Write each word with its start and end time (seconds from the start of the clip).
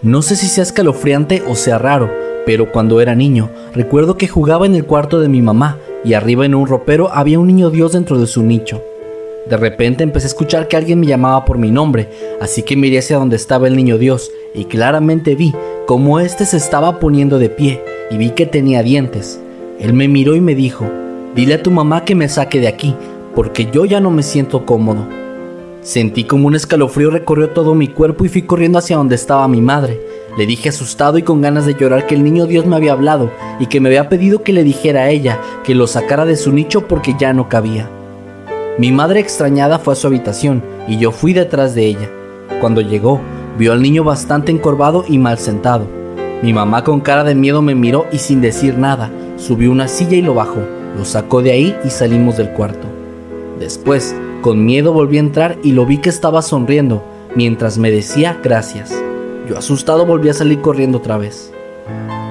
No 0.00 0.22
sé 0.22 0.36
si 0.36 0.46
sea 0.46 0.62
escalofriante 0.62 1.42
o 1.48 1.56
sea 1.56 1.76
raro, 1.76 2.08
pero 2.46 2.70
cuando 2.70 3.00
era 3.00 3.16
niño, 3.16 3.50
recuerdo 3.74 4.16
que 4.16 4.28
jugaba 4.28 4.64
en 4.64 4.76
el 4.76 4.84
cuarto 4.84 5.18
de 5.18 5.28
mi 5.28 5.42
mamá 5.42 5.76
y 6.04 6.14
arriba 6.14 6.46
en 6.46 6.54
un 6.54 6.68
ropero 6.68 7.10
había 7.12 7.40
un 7.40 7.48
niño 7.48 7.70
Dios 7.70 7.94
dentro 7.94 8.16
de 8.16 8.28
su 8.28 8.44
nicho. 8.44 8.80
De 9.50 9.56
repente 9.56 10.04
empecé 10.04 10.26
a 10.26 10.28
escuchar 10.28 10.68
que 10.68 10.76
alguien 10.76 11.00
me 11.00 11.08
llamaba 11.08 11.44
por 11.44 11.58
mi 11.58 11.72
nombre, 11.72 12.08
así 12.40 12.62
que 12.62 12.76
miré 12.76 12.98
hacia 12.98 13.18
donde 13.18 13.34
estaba 13.34 13.66
el 13.66 13.74
niño 13.74 13.98
Dios 13.98 14.30
y 14.54 14.66
claramente 14.66 15.34
vi 15.34 15.52
cómo 15.88 16.20
éste 16.20 16.46
se 16.46 16.58
estaba 16.58 17.00
poniendo 17.00 17.40
de 17.40 17.48
pie 17.48 17.82
y 18.08 18.18
vi 18.18 18.30
que 18.30 18.46
tenía 18.46 18.84
dientes. 18.84 19.40
Él 19.80 19.94
me 19.94 20.06
miró 20.06 20.36
y 20.36 20.40
me 20.40 20.54
dijo, 20.54 20.84
dile 21.34 21.54
a 21.54 21.62
tu 21.64 21.72
mamá 21.72 22.04
que 22.04 22.14
me 22.14 22.28
saque 22.28 22.60
de 22.60 22.68
aquí, 22.68 22.94
porque 23.34 23.66
yo 23.72 23.84
ya 23.84 23.98
no 23.98 24.12
me 24.12 24.22
siento 24.22 24.64
cómodo. 24.64 25.08
Sentí 25.88 26.24
como 26.24 26.46
un 26.46 26.54
escalofrío 26.54 27.08
recorrió 27.08 27.48
todo 27.48 27.74
mi 27.74 27.88
cuerpo 27.88 28.26
y 28.26 28.28
fui 28.28 28.42
corriendo 28.42 28.78
hacia 28.78 28.98
donde 28.98 29.14
estaba 29.14 29.48
mi 29.48 29.62
madre. 29.62 29.98
Le 30.36 30.44
dije 30.44 30.68
asustado 30.68 31.16
y 31.16 31.22
con 31.22 31.40
ganas 31.40 31.64
de 31.64 31.72
llorar 31.72 32.06
que 32.06 32.14
el 32.14 32.22
niño 32.22 32.44
Dios 32.44 32.66
me 32.66 32.76
había 32.76 32.92
hablado 32.92 33.30
y 33.58 33.68
que 33.68 33.80
me 33.80 33.88
había 33.88 34.10
pedido 34.10 34.42
que 34.42 34.52
le 34.52 34.64
dijera 34.64 35.04
a 35.04 35.08
ella 35.08 35.40
que 35.64 35.74
lo 35.74 35.86
sacara 35.86 36.26
de 36.26 36.36
su 36.36 36.52
nicho 36.52 36.86
porque 36.86 37.14
ya 37.18 37.32
no 37.32 37.48
cabía. 37.48 37.88
Mi 38.76 38.92
madre 38.92 39.20
extrañada 39.20 39.78
fue 39.78 39.94
a 39.94 39.96
su 39.96 40.06
habitación 40.08 40.62
y 40.86 40.98
yo 40.98 41.10
fui 41.10 41.32
detrás 41.32 41.74
de 41.74 41.86
ella. 41.86 42.10
Cuando 42.60 42.82
llegó, 42.82 43.18
vio 43.56 43.72
al 43.72 43.80
niño 43.80 44.04
bastante 44.04 44.52
encorvado 44.52 45.06
y 45.08 45.16
mal 45.16 45.38
sentado. 45.38 45.86
Mi 46.42 46.52
mamá 46.52 46.84
con 46.84 47.00
cara 47.00 47.24
de 47.24 47.34
miedo 47.34 47.62
me 47.62 47.74
miró 47.74 48.04
y 48.12 48.18
sin 48.18 48.42
decir 48.42 48.76
nada, 48.76 49.10
subió 49.38 49.72
una 49.72 49.88
silla 49.88 50.18
y 50.18 50.20
lo 50.20 50.34
bajó, 50.34 50.60
lo 50.98 51.06
sacó 51.06 51.40
de 51.40 51.52
ahí 51.52 51.74
y 51.82 51.88
salimos 51.88 52.36
del 52.36 52.50
cuarto. 52.50 52.86
Después, 53.58 54.14
con 54.42 54.64
miedo 54.64 54.92
volví 54.92 55.16
a 55.16 55.20
entrar 55.20 55.58
y 55.62 55.72
lo 55.72 55.84
vi 55.84 55.98
que 55.98 56.08
estaba 56.08 56.42
sonriendo 56.42 57.02
mientras 57.34 57.76
me 57.78 57.90
decía 57.90 58.38
gracias. 58.42 58.94
Yo 59.48 59.58
asustado 59.58 60.06
volví 60.06 60.28
a 60.28 60.34
salir 60.34 60.60
corriendo 60.60 60.98
otra 60.98 61.18
vez. 61.18 61.52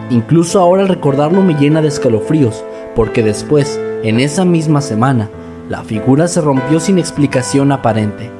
Incluso 0.09 0.61
ahora 0.61 0.83
al 0.83 0.88
recordarlo 0.88 1.41
me 1.41 1.55
llena 1.55 1.81
de 1.81 1.89
escalofríos, 1.89 2.64
porque 2.95 3.23
después, 3.23 3.80
en 4.04 4.20
esa 4.20 4.45
misma 4.45 4.81
semana, 4.81 5.30
la 5.70 5.83
figura 5.83 6.27
se 6.27 6.39
rompió 6.39 6.80
sin 6.80 6.98
explicación 6.98 7.71
aparente. 7.73 8.31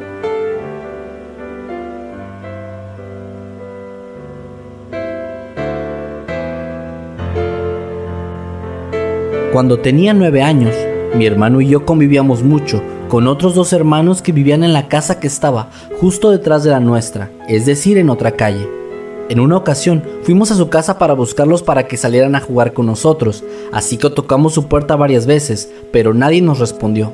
Cuando 9.52 9.80
tenía 9.80 10.14
nueve 10.14 10.42
años, 10.42 10.76
mi 11.16 11.26
hermano 11.26 11.60
y 11.60 11.68
yo 11.68 11.86
convivíamos 11.86 12.44
mucho 12.44 12.82
con 13.08 13.28
otros 13.28 13.56
dos 13.56 13.72
hermanos 13.74 14.22
que 14.22 14.32
vivían 14.32 14.64
en 14.64 14.74
la 14.74 14.88
casa 14.88 15.20
que 15.20 15.28
estaba 15.28 15.70
justo 16.00 16.30
detrás 16.30 16.64
de 16.64 16.72
la 16.72 16.80
nuestra, 16.80 17.32
es 17.48 17.66
decir, 17.66 17.98
en 17.98 18.10
otra 18.10 18.32
calle. 18.32 18.68
En 19.30 19.40
una 19.40 19.58
ocasión 19.58 20.04
fuimos 20.24 20.52
a 20.52 20.56
su 20.56 20.70
casa 20.70 20.98
para 20.98 21.14
buscarlos 21.14 21.64
para 21.64 21.88
que 21.88 21.98
salieran 21.98 22.36
a 22.36 22.42
jugar 22.42 22.74
con 22.74 22.86
nosotros, 22.86 23.44
así 23.72 23.98
que 23.98 24.10
tocamos 24.10 24.54
su 24.54 24.68
puerta 24.68 24.96
varias 24.96 25.26
veces, 25.26 25.70
pero 25.92 26.14
nadie 26.14 26.42
nos 26.42 26.60
respondió. 26.60 27.12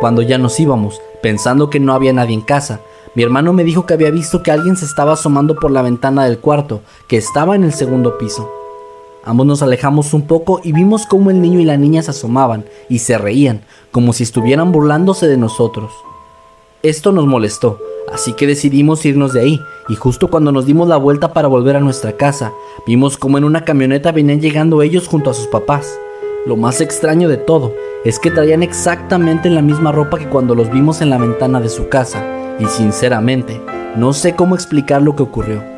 Cuando 0.00 0.22
ya 0.22 0.38
nos 0.38 0.58
íbamos, 0.60 1.00
pensando 1.22 1.70
que 1.70 1.80
no 1.80 1.94
había 1.94 2.12
nadie 2.12 2.34
en 2.34 2.42
casa, 2.42 2.80
mi 3.14 3.22
hermano 3.22 3.52
me 3.52 3.64
dijo 3.64 3.86
que 3.86 3.94
había 3.94 4.10
visto 4.10 4.42
que 4.42 4.50
alguien 4.50 4.76
se 4.76 4.84
estaba 4.84 5.14
asomando 5.14 5.56
por 5.56 5.70
la 5.70 5.82
ventana 5.82 6.24
del 6.24 6.38
cuarto, 6.38 6.82
que 7.08 7.16
estaba 7.16 7.56
en 7.56 7.64
el 7.64 7.72
segundo 7.72 8.18
piso. 8.18 8.48
Ambos 9.26 9.44
nos 9.44 9.60
alejamos 9.60 10.14
un 10.14 10.22
poco 10.22 10.60
y 10.62 10.70
vimos 10.70 11.04
cómo 11.04 11.32
el 11.32 11.42
niño 11.42 11.58
y 11.58 11.64
la 11.64 11.76
niña 11.76 12.00
se 12.00 12.12
asomaban 12.12 12.64
y 12.88 13.00
se 13.00 13.18
reían, 13.18 13.62
como 13.90 14.12
si 14.12 14.22
estuvieran 14.22 14.70
burlándose 14.70 15.26
de 15.26 15.36
nosotros. 15.36 15.90
Esto 16.84 17.10
nos 17.10 17.26
molestó, 17.26 17.80
así 18.12 18.34
que 18.34 18.46
decidimos 18.46 19.04
irnos 19.04 19.32
de 19.32 19.40
ahí, 19.40 19.60
y 19.88 19.96
justo 19.96 20.30
cuando 20.30 20.52
nos 20.52 20.64
dimos 20.64 20.86
la 20.86 20.96
vuelta 20.96 21.32
para 21.32 21.48
volver 21.48 21.74
a 21.74 21.80
nuestra 21.80 22.12
casa, 22.12 22.52
vimos 22.86 23.16
cómo 23.16 23.36
en 23.36 23.42
una 23.42 23.64
camioneta 23.64 24.12
venían 24.12 24.40
llegando 24.40 24.80
ellos 24.80 25.08
junto 25.08 25.30
a 25.30 25.34
sus 25.34 25.48
papás. 25.48 25.98
Lo 26.46 26.54
más 26.54 26.80
extraño 26.80 27.28
de 27.28 27.36
todo 27.36 27.74
es 28.04 28.20
que 28.20 28.30
traían 28.30 28.62
exactamente 28.62 29.50
la 29.50 29.60
misma 29.60 29.90
ropa 29.90 30.18
que 30.18 30.28
cuando 30.28 30.54
los 30.54 30.70
vimos 30.70 31.00
en 31.00 31.10
la 31.10 31.18
ventana 31.18 31.60
de 31.60 31.68
su 31.68 31.88
casa, 31.88 32.24
y 32.60 32.66
sinceramente, 32.66 33.60
no 33.96 34.12
sé 34.12 34.36
cómo 34.36 34.54
explicar 34.54 35.02
lo 35.02 35.16
que 35.16 35.24
ocurrió. 35.24 35.75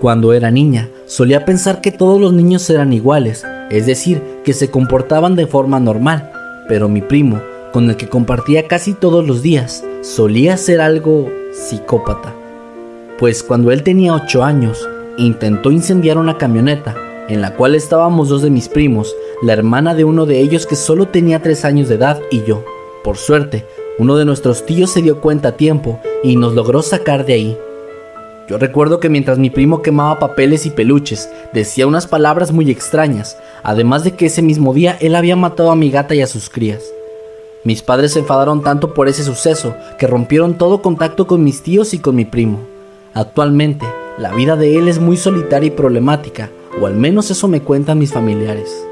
Cuando 0.00 0.32
era 0.32 0.52
niña, 0.52 0.88
solía 1.06 1.44
pensar 1.44 1.80
que 1.80 1.90
todos 1.90 2.20
los 2.20 2.32
niños 2.32 2.70
eran 2.70 2.92
iguales, 2.92 3.44
es 3.68 3.84
decir, 3.84 4.22
que 4.44 4.52
se 4.52 4.70
comportaban 4.70 5.34
de 5.34 5.48
forma 5.48 5.80
normal, 5.80 6.30
pero 6.68 6.88
mi 6.88 7.00
primo, 7.00 7.40
con 7.72 7.90
el 7.90 7.96
que 7.96 8.08
compartía 8.08 8.68
casi 8.68 8.94
todos 8.94 9.26
los 9.26 9.42
días, 9.42 9.82
solía 10.02 10.56
ser 10.56 10.80
algo 10.80 11.28
psicópata. 11.52 12.32
Pues 13.18 13.42
cuando 13.42 13.72
él 13.72 13.82
tenía 13.82 14.14
8 14.14 14.44
años, 14.44 14.88
intentó 15.16 15.72
incendiar 15.72 16.16
una 16.16 16.38
camioneta, 16.38 16.94
en 17.28 17.40
la 17.40 17.56
cual 17.56 17.74
estábamos 17.74 18.28
dos 18.28 18.42
de 18.42 18.50
mis 18.50 18.68
primos, 18.68 19.16
la 19.42 19.52
hermana 19.52 19.96
de 19.96 20.04
uno 20.04 20.26
de 20.26 20.38
ellos 20.38 20.64
que 20.64 20.76
solo 20.76 21.08
tenía 21.08 21.42
3 21.42 21.64
años 21.64 21.88
de 21.88 21.96
edad 21.96 22.20
y 22.30 22.44
yo. 22.44 22.64
Por 23.02 23.16
suerte, 23.16 23.64
uno 23.98 24.16
de 24.16 24.24
nuestros 24.24 24.64
tíos 24.64 24.90
se 24.90 25.02
dio 25.02 25.20
cuenta 25.20 25.48
a 25.48 25.56
tiempo 25.56 25.98
y 26.22 26.36
nos 26.36 26.54
logró 26.54 26.82
sacar 26.82 27.26
de 27.26 27.32
ahí. 27.32 27.58
Yo 28.48 28.56
recuerdo 28.56 28.98
que 28.98 29.10
mientras 29.10 29.38
mi 29.38 29.50
primo 29.50 29.82
quemaba 29.82 30.18
papeles 30.18 30.64
y 30.64 30.70
peluches, 30.70 31.28
decía 31.52 31.86
unas 31.86 32.06
palabras 32.06 32.50
muy 32.50 32.70
extrañas, 32.70 33.36
además 33.62 34.04
de 34.04 34.12
que 34.12 34.26
ese 34.26 34.40
mismo 34.40 34.72
día 34.72 34.96
él 35.00 35.14
había 35.16 35.36
matado 35.36 35.70
a 35.70 35.76
mi 35.76 35.90
gata 35.90 36.14
y 36.14 36.22
a 36.22 36.26
sus 36.26 36.48
crías. 36.48 36.82
Mis 37.64 37.82
padres 37.82 38.12
se 38.12 38.20
enfadaron 38.20 38.62
tanto 38.62 38.94
por 38.94 39.06
ese 39.06 39.22
suceso 39.22 39.74
que 39.98 40.06
rompieron 40.06 40.56
todo 40.56 40.80
contacto 40.80 41.26
con 41.26 41.44
mis 41.44 41.62
tíos 41.62 41.92
y 41.92 41.98
con 41.98 42.16
mi 42.16 42.24
primo. 42.24 42.60
Actualmente, 43.12 43.84
la 44.16 44.32
vida 44.32 44.56
de 44.56 44.78
él 44.78 44.88
es 44.88 44.98
muy 44.98 45.18
solitaria 45.18 45.66
y 45.66 45.72
problemática, 45.72 46.48
o 46.80 46.86
al 46.86 46.94
menos 46.94 47.30
eso 47.30 47.48
me 47.48 47.60
cuentan 47.60 47.98
mis 47.98 48.14
familiares. 48.14 48.87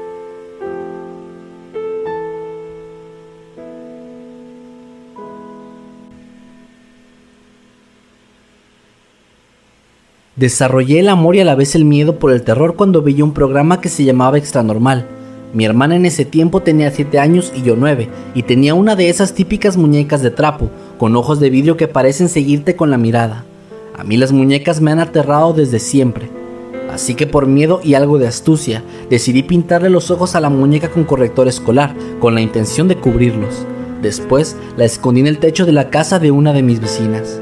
Desarrollé 10.37 10.99
el 10.99 11.09
amor 11.09 11.35
y 11.35 11.39
a 11.39 11.45
la 11.45 11.55
vez 11.55 11.73
el 11.73 11.83
miedo 11.83 12.19
por 12.19 12.31
el 12.31 12.43
terror 12.43 12.75
cuando 12.75 13.01
veía 13.01 13.23
un 13.23 13.33
programa 13.33 13.81
que 13.81 13.89
se 13.89 14.03
llamaba 14.03 14.37
Extranormal. 14.37 15.07
Mi 15.51 15.65
hermana 15.65 15.95
en 15.95 16.05
ese 16.05 16.25
tiempo 16.25 16.61
tenía 16.61 16.91
7 16.91 17.17
años 17.17 17.51
y 17.55 17.63
yo 17.63 17.75
9, 17.75 18.07
y 18.35 18.43
tenía 18.43 18.75
una 18.75 18.95
de 18.95 19.09
esas 19.09 19.33
típicas 19.33 19.77
muñecas 19.77 20.21
de 20.21 20.29
trapo, 20.29 20.69
con 20.99 21.15
ojos 21.15 21.39
de 21.39 21.49
vidrio 21.49 21.75
que 21.75 21.87
parecen 21.87 22.29
seguirte 22.29 22.75
con 22.75 22.91
la 22.91 22.99
mirada. 22.99 23.45
A 23.97 24.03
mí 24.03 24.15
las 24.15 24.31
muñecas 24.31 24.79
me 24.79 24.91
han 24.91 24.99
aterrado 24.99 25.53
desde 25.53 25.79
siempre. 25.79 26.29
Así 26.91 27.15
que 27.15 27.25
por 27.25 27.47
miedo 27.47 27.81
y 27.83 27.95
algo 27.95 28.19
de 28.19 28.27
astucia, 28.27 28.83
decidí 29.09 29.41
pintarle 29.41 29.89
los 29.89 30.11
ojos 30.11 30.35
a 30.35 30.39
la 30.39 30.51
muñeca 30.51 30.91
con 30.91 31.03
corrector 31.03 31.47
escolar, 31.47 31.95
con 32.19 32.35
la 32.35 32.41
intención 32.41 32.87
de 32.87 32.97
cubrirlos. 32.97 33.65
Después 34.03 34.55
la 34.77 34.85
escondí 34.85 35.21
en 35.21 35.27
el 35.27 35.39
techo 35.39 35.65
de 35.65 35.71
la 35.71 35.89
casa 35.89 36.19
de 36.19 36.29
una 36.29 36.53
de 36.53 36.61
mis 36.61 36.79
vecinas. 36.79 37.41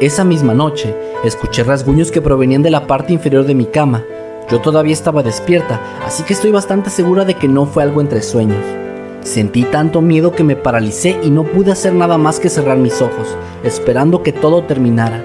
Esa 0.00 0.24
misma 0.24 0.54
noche, 0.54 0.94
escuché 1.24 1.62
rasguños 1.62 2.10
que 2.10 2.22
provenían 2.22 2.62
de 2.62 2.70
la 2.70 2.86
parte 2.86 3.12
inferior 3.12 3.44
de 3.44 3.54
mi 3.54 3.66
cama. 3.66 4.02
Yo 4.50 4.58
todavía 4.62 4.94
estaba 4.94 5.22
despierta, 5.22 5.78
así 6.06 6.22
que 6.22 6.32
estoy 6.32 6.50
bastante 6.50 6.88
segura 6.88 7.26
de 7.26 7.34
que 7.34 7.48
no 7.48 7.66
fue 7.66 7.82
algo 7.82 8.00
entre 8.00 8.22
sueños. 8.22 8.64
Sentí 9.20 9.62
tanto 9.64 10.00
miedo 10.00 10.32
que 10.32 10.42
me 10.42 10.56
paralicé 10.56 11.18
y 11.22 11.28
no 11.28 11.44
pude 11.44 11.72
hacer 11.72 11.92
nada 11.92 12.16
más 12.16 12.40
que 12.40 12.48
cerrar 12.48 12.78
mis 12.78 13.02
ojos, 13.02 13.36
esperando 13.62 14.22
que 14.22 14.32
todo 14.32 14.64
terminara. 14.64 15.22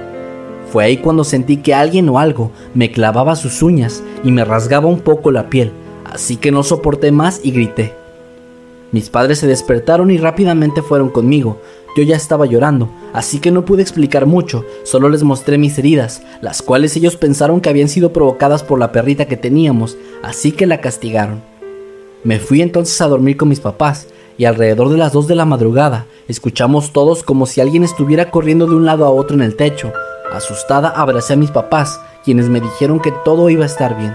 Fue 0.69 0.83
ahí 0.83 0.98
cuando 0.98 1.24
sentí 1.24 1.56
que 1.56 1.74
alguien 1.74 2.10
o 2.10 2.19
algo 2.19 2.51
me 2.74 2.92
clavaba 2.92 3.38
sus 3.38 3.63
uñas 3.63 4.04
y 4.25 4.31
me 4.31 4.44
rasgaba 4.44 4.88
un 4.88 5.00
poco 5.00 5.31
la 5.31 5.50
piel, 5.50 5.72
así 6.04 6.36
que 6.36 6.51
no 6.51 6.63
soporté 6.63 7.13
más 7.13 7.39
y 7.45 7.51
grité. 7.51 7.94
Mis 8.92 9.10
padres 9.10 9.39
se 9.39 9.48
despertaron 9.48 10.12
y 10.12 10.18
rápidamente 10.18 10.81
fueron 10.81 11.10
conmigo. 11.10 11.62
Yo 11.95 12.03
ya 12.03 12.18
estaba 12.18 12.45
llorando, 12.45 12.89
así 13.13 13.39
que 13.39 13.51
no 13.51 13.63
pude 13.63 13.81
explicar 13.81 14.25
mucho, 14.25 14.65
solo 14.83 15.07
les 15.07 15.24
mostré 15.24 15.57
mis 15.57 15.77
heridas, 15.80 16.21
las 16.42 16.62
cuales 16.62 16.95
ellos 16.97 17.15
pensaron 17.15 17.62
que 17.62 17.69
habían 17.69 17.88
sido 17.88 18.12
provocadas 18.12 18.63
por 18.63 18.80
la 18.80 18.92
perrita 18.92 19.25
que 19.25 19.38
teníamos, 19.38 19.97
así 20.21 20.51
que 20.51 20.65
la 20.65 20.81
castigaron. 20.81 21.42
Me 22.25 22.39
fui 22.39 22.62
entonces 22.62 23.00
a 23.00 23.07
dormir 23.07 23.38
con 23.38 23.47
mis 23.47 23.62
papás, 23.62 24.07
y 24.38 24.44
alrededor 24.44 24.89
de 24.89 24.97
las 24.97 25.13
2 25.13 25.27
de 25.27 25.36
la 25.36 25.45
madrugada 25.45 26.07
escuchamos 26.27 26.92
todos 26.92 27.24
como 27.24 27.45
si 27.45 27.62
alguien 27.62 27.86
estuviera 27.86 28.30
corriendo 28.30 28.68
de 28.68 28.75
un 28.75 28.86
lado 28.86 29.06
a 29.06 29.09
otro 29.09 29.38
en 29.38 29.44
el 29.44 29.56
techo. 29.56 29.94
Asustada 30.33 30.89
abracé 30.89 31.33
a 31.33 31.38
mis 31.38 31.51
papás, 31.51 32.01
quienes 32.25 32.50
me 32.50 32.59
dijeron 32.59 33.00
que 33.00 33.13
todo 33.24 33.50
iba 33.50 33.63
a 33.63 33.68
estar 33.68 33.98
bien. 33.98 34.13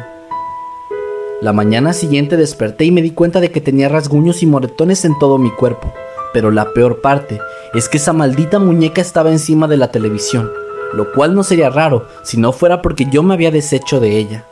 La 1.40 1.54
mañana 1.54 1.94
siguiente 1.94 2.36
desperté 2.36 2.84
y 2.84 2.90
me 2.90 3.00
di 3.00 3.12
cuenta 3.12 3.40
de 3.40 3.50
que 3.50 3.62
tenía 3.62 3.88
rasguños 3.88 4.42
y 4.42 4.46
moretones 4.46 5.06
en 5.06 5.18
todo 5.18 5.38
mi 5.38 5.50
cuerpo. 5.50 5.90
Pero 6.32 6.50
la 6.50 6.72
peor 6.72 7.00
parte 7.00 7.40
es 7.74 7.88
que 7.88 7.98
esa 7.98 8.12
maldita 8.12 8.58
muñeca 8.58 9.00
estaba 9.00 9.30
encima 9.30 9.66
de 9.68 9.76
la 9.76 9.90
televisión, 9.90 10.50
lo 10.92 11.12
cual 11.12 11.34
no 11.34 11.42
sería 11.42 11.70
raro 11.70 12.06
si 12.22 12.36
no 12.36 12.52
fuera 12.52 12.82
porque 12.82 13.06
yo 13.10 13.22
me 13.22 13.34
había 13.34 13.50
deshecho 13.50 14.00
de 14.00 14.18
ella. 14.18 14.44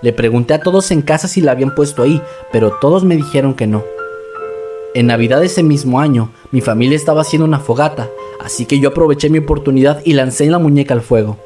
Le 0.00 0.12
pregunté 0.12 0.54
a 0.54 0.60
todos 0.60 0.90
en 0.90 1.02
casa 1.02 1.28
si 1.28 1.40
la 1.40 1.52
habían 1.52 1.74
puesto 1.74 2.02
ahí, 2.02 2.22
pero 2.52 2.72
todos 2.80 3.04
me 3.04 3.16
dijeron 3.16 3.54
que 3.54 3.66
no. 3.66 3.82
En 4.94 5.06
Navidad 5.08 5.40
de 5.40 5.46
ese 5.46 5.62
mismo 5.62 6.00
año, 6.00 6.30
mi 6.50 6.60
familia 6.60 6.96
estaba 6.96 7.22
haciendo 7.22 7.44
una 7.44 7.58
fogata, 7.58 8.08
así 8.40 8.64
que 8.64 8.78
yo 8.78 8.90
aproveché 8.90 9.28
mi 9.28 9.38
oportunidad 9.38 10.00
y 10.04 10.12
lancé 10.12 10.46
la 10.46 10.58
muñeca 10.58 10.94
al 10.94 11.02
fuego. 11.02 11.36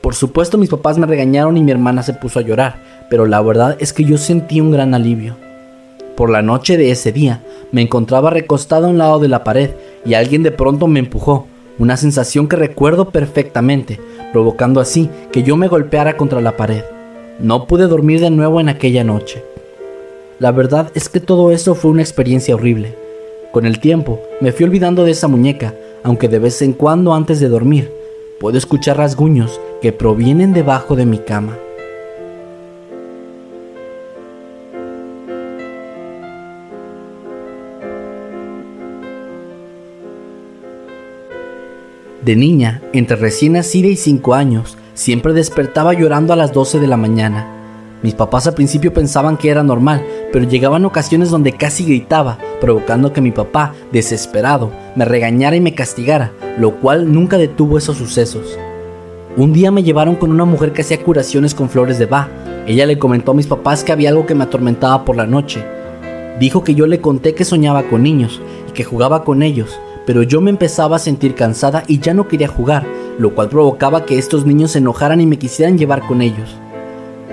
Por 0.00 0.14
supuesto 0.14 0.56
mis 0.56 0.70
papás 0.70 0.96
me 0.96 1.06
regañaron 1.06 1.56
y 1.56 1.62
mi 1.62 1.70
hermana 1.70 2.02
se 2.02 2.14
puso 2.14 2.38
a 2.38 2.42
llorar, 2.42 3.06
pero 3.10 3.26
la 3.26 3.42
verdad 3.42 3.76
es 3.80 3.92
que 3.92 4.04
yo 4.04 4.16
sentí 4.16 4.60
un 4.60 4.70
gran 4.70 4.94
alivio. 4.94 5.36
Por 6.20 6.28
la 6.28 6.42
noche 6.42 6.76
de 6.76 6.90
ese 6.90 7.12
día, 7.12 7.42
me 7.72 7.80
encontraba 7.80 8.28
recostada 8.28 8.86
a 8.86 8.90
un 8.90 8.98
lado 8.98 9.20
de 9.20 9.28
la 9.28 9.42
pared 9.42 9.70
y 10.04 10.12
alguien 10.12 10.42
de 10.42 10.50
pronto 10.50 10.86
me 10.86 10.98
empujó, 11.00 11.46
una 11.78 11.96
sensación 11.96 12.46
que 12.46 12.56
recuerdo 12.56 13.08
perfectamente, 13.08 13.98
provocando 14.30 14.82
así 14.82 15.08
que 15.32 15.42
yo 15.42 15.56
me 15.56 15.66
golpeara 15.66 16.18
contra 16.18 16.42
la 16.42 16.58
pared. 16.58 16.82
No 17.38 17.66
pude 17.66 17.86
dormir 17.86 18.20
de 18.20 18.28
nuevo 18.28 18.60
en 18.60 18.68
aquella 18.68 19.02
noche. 19.02 19.42
La 20.38 20.52
verdad 20.52 20.92
es 20.94 21.08
que 21.08 21.20
todo 21.20 21.52
eso 21.52 21.74
fue 21.74 21.90
una 21.90 22.02
experiencia 22.02 22.54
horrible. 22.54 22.94
Con 23.50 23.64
el 23.64 23.80
tiempo 23.80 24.20
me 24.42 24.52
fui 24.52 24.66
olvidando 24.66 25.06
de 25.06 25.12
esa 25.12 25.26
muñeca, 25.26 25.72
aunque 26.02 26.28
de 26.28 26.38
vez 26.38 26.60
en 26.60 26.74
cuando 26.74 27.14
antes 27.14 27.40
de 27.40 27.48
dormir 27.48 27.90
puedo 28.38 28.58
escuchar 28.58 28.98
rasguños 28.98 29.58
que 29.80 29.94
provienen 29.94 30.52
debajo 30.52 30.96
de 30.96 31.06
mi 31.06 31.16
cama. 31.16 31.56
De 42.22 42.36
niña, 42.36 42.82
entre 42.92 43.16
recién 43.16 43.54
nacida 43.54 43.88
y 43.88 43.96
5 43.96 44.34
años, 44.34 44.76
siempre 44.92 45.32
despertaba 45.32 45.94
llorando 45.94 46.34
a 46.34 46.36
las 46.36 46.52
12 46.52 46.78
de 46.78 46.86
la 46.86 46.98
mañana. 46.98 47.46
Mis 48.02 48.12
papás 48.12 48.46
al 48.46 48.52
principio 48.52 48.92
pensaban 48.92 49.38
que 49.38 49.48
era 49.48 49.62
normal, 49.62 50.04
pero 50.30 50.44
llegaban 50.44 50.84
ocasiones 50.84 51.30
donde 51.30 51.52
casi 51.52 51.84
gritaba, 51.84 52.36
provocando 52.60 53.14
que 53.14 53.22
mi 53.22 53.30
papá, 53.30 53.72
desesperado, 53.90 54.70
me 54.96 55.06
regañara 55.06 55.56
y 55.56 55.60
me 55.60 55.74
castigara, 55.74 56.32
lo 56.58 56.76
cual 56.76 57.10
nunca 57.10 57.38
detuvo 57.38 57.78
esos 57.78 57.96
sucesos. 57.96 58.58
Un 59.38 59.54
día 59.54 59.70
me 59.70 59.82
llevaron 59.82 60.16
con 60.16 60.30
una 60.30 60.44
mujer 60.44 60.72
que 60.72 60.82
hacía 60.82 61.02
curaciones 61.02 61.54
con 61.54 61.70
flores 61.70 61.98
de 61.98 62.04
Ba. 62.04 62.28
Ella 62.66 62.84
le 62.84 62.98
comentó 62.98 63.32
a 63.32 63.34
mis 63.34 63.46
papás 63.46 63.82
que 63.82 63.92
había 63.92 64.10
algo 64.10 64.26
que 64.26 64.34
me 64.34 64.44
atormentaba 64.44 65.06
por 65.06 65.16
la 65.16 65.26
noche. 65.26 65.64
Dijo 66.38 66.64
que 66.64 66.74
yo 66.74 66.86
le 66.86 67.00
conté 67.00 67.34
que 67.34 67.46
soñaba 67.46 67.84
con 67.84 68.02
niños 68.02 68.42
y 68.68 68.72
que 68.72 68.84
jugaba 68.84 69.24
con 69.24 69.42
ellos, 69.42 69.78
pero 70.06 70.22
yo 70.22 70.40
me 70.40 70.50
empezaba 70.50 70.96
a 70.96 71.00
sentir 71.00 71.34
cansada 71.34 71.84
y 71.86 72.00
ya 72.00 72.14
no 72.14 72.28
quería 72.28 72.48
jugar, 72.48 72.86
lo 73.18 73.34
cual 73.34 73.48
provocaba 73.48 74.06
que 74.06 74.18
estos 74.18 74.46
niños 74.46 74.72
se 74.72 74.78
enojaran 74.78 75.20
y 75.20 75.26
me 75.26 75.38
quisieran 75.38 75.78
llevar 75.78 76.06
con 76.06 76.22
ellos. 76.22 76.56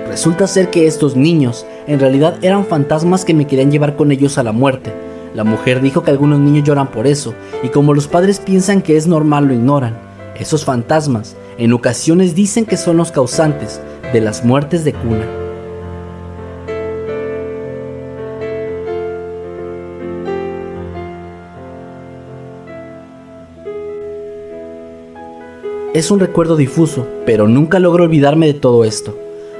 Resulta 0.08 0.48
ser 0.48 0.70
que 0.70 0.88
estos 0.88 1.16
niños 1.16 1.66
en 1.86 2.00
realidad 2.00 2.38
eran 2.42 2.66
fantasmas 2.66 3.26
que 3.26 3.34
me 3.34 3.46
querían 3.46 3.72
llevar 3.72 3.96
con 3.96 4.12
ellos 4.12 4.38
a 4.38 4.44
la 4.44 4.52
muerte. 4.52 4.94
La 5.34 5.44
mujer 5.44 5.82
dijo 5.82 6.04
que 6.04 6.12
algunos 6.12 6.40
niños 6.40 6.66
lloran 6.66 6.88
por 6.88 7.08
eso, 7.08 7.34
y 7.64 7.70
como 7.70 7.94
los 7.94 8.08
padres 8.08 8.40
piensan 8.40 8.82
que 8.82 8.98
es 8.98 9.08
normal 9.08 9.46
lo 9.46 9.54
ignoran. 9.54 9.98
Esos 10.40 10.66
fantasmas 10.66 11.36
en 11.58 11.74
ocasiones 11.74 12.36
dicen 12.36 12.66
que 12.66 12.78
son 12.78 12.98
los 12.98 13.12
causantes 13.12 13.82
de 14.14 14.22
las 14.22 14.46
muertes 14.46 14.84
de 14.84 14.94
cuna. 14.94 15.47
Es 25.98 26.12
un 26.12 26.20
recuerdo 26.20 26.56
difuso, 26.56 27.08
pero 27.26 27.48
nunca 27.48 27.80
logro 27.80 28.04
olvidarme 28.04 28.46
de 28.46 28.54
todo 28.54 28.86
esto. 28.86 29.18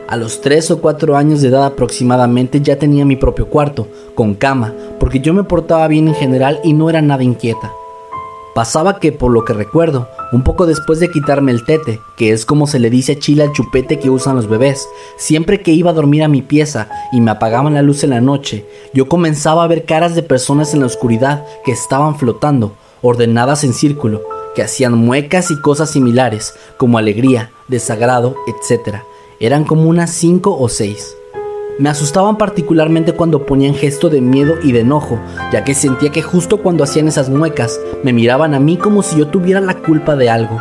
A 0.08 0.18
los 0.18 0.40
3 0.42 0.70
o 0.70 0.82
4 0.82 1.18
años 1.18 1.42
de 1.42 1.48
edad 1.48 1.66
aproximadamente 1.66 2.62
ya 2.62 2.78
tenía 2.78 3.06
mi 3.06 3.16
propio 3.16 3.48
cuarto, 3.48 3.88
con 4.14 4.36
cama, 4.36 4.72
porque 5.00 5.20
yo 5.20 5.34
me 5.34 5.44
portaba 5.44 5.88
bien 5.88 6.08
en 6.08 6.14
general 6.14 6.60
y 6.64 6.74
no 6.74 6.92
era 6.92 7.02
nada 7.02 7.24
inquieta. 7.24 7.72
Pasaba 8.54 9.00
que, 9.00 9.12
por 9.12 9.32
lo 9.32 9.46
que 9.46 9.54
recuerdo, 9.54 10.10
un 10.32 10.44
poco 10.44 10.68
después 10.68 11.00
de 11.00 11.10
quitarme 11.10 11.52
el 11.52 11.66
tete, 11.66 12.00
que 12.18 12.32
es 12.32 12.46
como 12.46 12.68
se 12.68 12.78
le 12.78 12.92
dice 12.92 13.14
a 13.14 13.20
Chile 13.20 13.42
al 13.42 13.54
chupete 13.54 13.98
que 13.98 14.12
usan 14.12 14.36
los 14.36 14.48
bebés, 14.48 14.88
siempre 15.18 15.64
que 15.64 15.72
iba 15.72 15.90
a 15.90 15.96
dormir 15.96 16.22
a 16.22 16.28
mi 16.28 16.44
pieza 16.44 16.88
y 17.12 17.20
me 17.20 17.32
apagaban 17.32 17.74
la 17.74 17.82
luz 17.82 18.04
en 18.04 18.12
la 18.12 18.22
noche, 18.22 18.64
yo 18.94 19.08
comenzaba 19.08 19.64
a 19.64 19.68
ver 19.68 19.86
caras 19.86 20.14
de 20.14 20.22
personas 20.22 20.76
en 20.76 20.82
la 20.82 20.86
oscuridad 20.86 21.44
que 21.66 21.72
estaban 21.72 22.16
flotando, 22.16 22.74
ordenadas 23.02 23.64
en 23.64 23.74
círculo, 23.74 24.22
que 24.58 24.64
hacían 24.64 24.98
muecas 24.98 25.52
y 25.52 25.62
cosas 25.62 25.92
similares, 25.92 26.56
como 26.78 26.98
alegría, 26.98 27.52
desagrado, 27.68 28.36
etc. 28.48 29.02
Eran 29.40 29.66
como 29.66 29.88
unas 29.88 30.10
cinco 30.10 30.58
o 30.58 30.68
seis. 30.68 31.16
Me 31.78 31.90
asustaban 31.90 32.40
particularmente 32.40 33.14
cuando 33.14 33.46
ponían 33.46 33.76
gesto 33.76 34.10
de 34.10 34.20
miedo 34.20 34.56
y 34.64 34.72
de 34.72 34.80
enojo, 34.80 35.20
ya 35.54 35.64
que 35.64 35.76
sentía 35.76 36.12
que 36.12 36.24
justo 36.24 36.64
cuando 36.64 36.84
hacían 36.84 37.08
esas 37.08 37.30
muecas 37.30 37.80
me 38.04 38.14
miraban 38.14 38.56
a 38.56 38.60
mí 38.60 38.78
como 38.78 39.04
si 39.04 39.20
yo 39.20 39.28
tuviera 39.28 39.62
la 39.62 39.76
culpa 39.76 40.16
de 40.16 40.32
algo. 40.32 40.60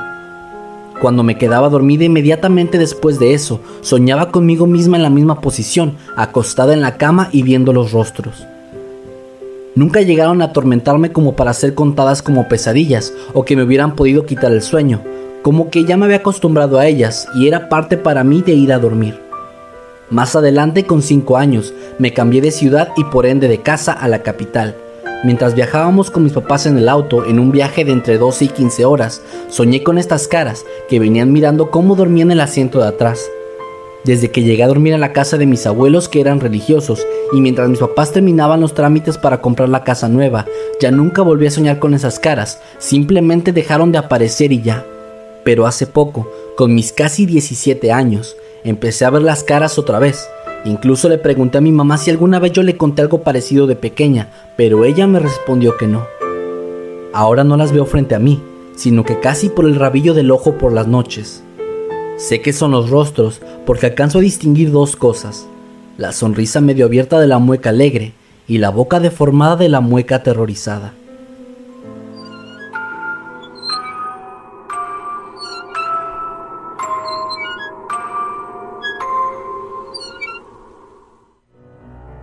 Cuando 1.01 1.23
me 1.23 1.39
quedaba 1.39 1.71
dormida 1.71 2.05
inmediatamente 2.05 2.77
después 2.77 3.19
de 3.19 3.33
eso, 3.33 3.63
soñaba 3.81 4.31
conmigo 4.31 4.67
misma 4.67 4.99
en 4.99 5.05
la 5.05 5.11
misma 5.11 5.41
posición, 5.41 5.97
acostada 6.17 6.75
en 6.75 6.83
la 6.83 6.99
cama 6.99 7.31
y 7.33 7.45
viendo 7.45 7.73
los 7.73 7.93
rostros. 7.93 8.47
Nunca 9.77 10.01
llegaron 10.01 10.41
a 10.41 10.47
atormentarme 10.47 11.13
como 11.13 11.37
para 11.37 11.53
ser 11.53 11.75
contadas 11.75 12.23
como 12.23 12.49
pesadillas 12.49 13.13
o 13.35 13.45
que 13.45 13.57
me 13.57 13.63
hubieran 13.63 13.95
podido 13.95 14.25
quitar 14.25 14.51
el 14.51 14.63
sueño, 14.63 15.03
como 15.43 15.69
que 15.69 15.85
ya 15.85 15.99
me 15.99 16.07
había 16.07 16.17
acostumbrado 16.17 16.79
a 16.79 16.87
ellas 16.87 17.29
y 17.35 17.47
era 17.47 17.69
parte 17.69 17.99
para 17.99 18.25
mí 18.25 18.41
de 18.41 18.55
ir 18.55 18.73
a 18.73 18.79
dormir. 18.79 19.21
Más 20.09 20.35
adelante, 20.35 20.85
con 20.85 21.03
5 21.03 21.37
años, 21.37 21.75
me 21.99 22.15
cambié 22.15 22.41
de 22.41 22.53
ciudad 22.53 22.89
y 22.97 23.05
por 23.05 23.27
ende 23.27 23.49
de 23.49 23.61
casa 23.61 23.93
a 23.93 24.09
la 24.09 24.23
capital. 24.23 24.75
Mientras 25.25 25.55
viajábamos 25.55 26.11
con 26.11 26.25
mis 26.25 26.33
papás 26.33 26.65
en 26.65 26.79
el 26.79 26.89
auto 26.89 27.27
en 27.27 27.39
un 27.39 27.53
viaje 27.53 27.85
de 27.85 27.93
entre 27.93 28.17
12 28.17 28.47
y 28.47 28.49
15 28.49 28.87
horas, 28.87 29.21
soñé 29.51 29.83
con 29.83 29.99
estas 29.99 30.27
caras 30.27 30.65
que 30.89 30.99
venían 30.99 31.33
mirando 31.33 31.71
cómo 31.71 31.97
dormía 31.97 32.23
en 32.23 32.31
el 32.31 32.41
asiento 32.41 32.81
de 32.81 32.89
atrás. 32.89 33.29
Desde 34.07 34.31
que 34.31 34.45
llegué 34.45 34.63
a 34.63 34.69
dormir 34.69 34.95
a 34.95 34.99
la 34.99 35.13
casa 35.13 35.37
de 35.37 35.47
mis 35.47 35.67
abuelos 35.67 36.09
que 36.09 36.21
eran 36.21 36.39
religiosos 36.39 37.05
y 37.33 37.41
mientras 37.41 37.69
mis 37.69 37.81
papás 37.81 38.13
terminaban 38.13 38.61
los 38.61 38.73
trámites 38.73 39.19
para 39.19 39.41
comprar 39.41 39.69
la 39.69 39.83
casa 39.83 40.09
nueva, 40.09 40.47
ya 40.81 40.93
nunca 40.93 41.23
volví 41.23 41.49
a 41.49 41.51
soñar 41.51 41.81
con 41.81 41.93
esas 41.93 42.21
caras, 42.21 42.61
simplemente 42.79 43.53
dejaron 43.53 43.91
de 43.91 43.99
aparecer 43.99 44.53
y 44.53 44.63
ya. 44.63 44.87
Pero 45.43 45.67
hace 45.67 45.89
poco, 45.89 46.31
con 46.57 46.73
mis 46.73 46.93
casi 46.93 47.27
17 47.27 47.91
años, 47.91 48.37
empecé 48.63 49.05
a 49.05 49.11
ver 49.11 49.23
las 49.23 49.43
caras 49.43 49.77
otra 49.77 49.99
vez. 49.99 50.29
Incluso 50.65 51.09
le 51.09 51.19
pregunté 51.19 51.59
a 51.59 51.61
mi 51.61 51.73
mamá 51.73 51.99
si 51.99 52.13
alguna 52.13 52.39
vez 52.39 52.53
yo 52.53 52.63
le 52.63 52.77
conté 52.77 53.03
algo 53.03 53.23
parecido 53.23 53.67
de 53.67 53.75
pequeña, 53.75 54.29
pero 54.57 54.85
ella 54.85 55.09
me 55.09 55.19
respondió 55.19 55.77
que 55.77 55.89
no. 55.89 56.07
Ahora 57.13 57.43
no 57.43 57.57
las 57.57 57.73
veo 57.73 57.87
frente 57.87 58.15
a 58.15 58.21
mí, 58.21 58.41
sino 58.77 59.05
que 59.05 59.19
casi 59.19 59.49
por 59.49 59.65
el 59.65 59.75
rabillo 59.75 60.15
del 60.15 60.31
ojo 60.31 60.59
por 60.59 60.73
las 60.73 60.87
noches. 60.87 61.43
Sé 62.17 62.41
que 62.41 62.55
son 62.55 62.71
los 62.71 62.89
rostros 62.89 63.43
porque 63.67 63.87
alcanzo 63.87 64.19
a 64.19 64.23
distinguir 64.23 64.71
dos 64.71 64.97
cosas, 64.97 65.47
la 65.99 66.13
sonrisa 66.13 66.63
medio 66.63 66.87
abierta 66.87 67.21
de 67.21 67.27
la 67.27 67.39
mueca 67.39 67.71
alegre 67.71 68.15
y 68.49 68.59
la 68.59 68.71
boca 68.71 69.01
deformada 69.01 69.57
de 69.57 69.69
la 69.69 69.81
mueca 69.81 70.17
aterrorizada. 70.17 70.95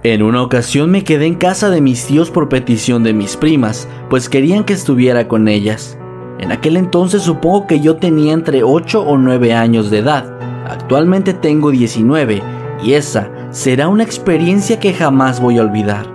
En 0.01 0.21
una 0.21 0.41
ocasión 0.41 0.91
me 0.91 1.03
quedé 1.03 1.27
en 1.27 1.35
casa 1.35 1.69
de 1.69 1.79
mis 1.79 2.05
tíos 2.07 2.29
por 2.29 2.49
petición 2.49 3.03
de 3.03 3.13
mis 3.13 3.37
primas, 3.37 3.87
pues 4.09 4.27
querían 4.27 4.65
que 4.65 4.73
estuviera 4.73 5.27
con 5.27 5.47
ellas. 5.47 5.97
En 6.43 6.51
aquel 6.51 6.75
entonces 6.75 7.21
supongo 7.21 7.67
que 7.67 7.79
yo 7.79 7.95
tenía 7.95 8.33
entre 8.33 8.63
8 8.63 9.01
o 9.01 9.17
9 9.17 9.53
años 9.53 9.89
de 9.89 9.99
edad. 9.99 10.25
Actualmente 10.67 11.33
tengo 11.33 11.71
19 11.71 12.43
y 12.83 12.95
esa 12.95 13.29
será 13.51 13.87
una 13.87 14.03
experiencia 14.03 14.77
que 14.77 14.93
jamás 14.93 15.39
voy 15.39 15.57
a 15.57 15.61
olvidar. 15.61 16.05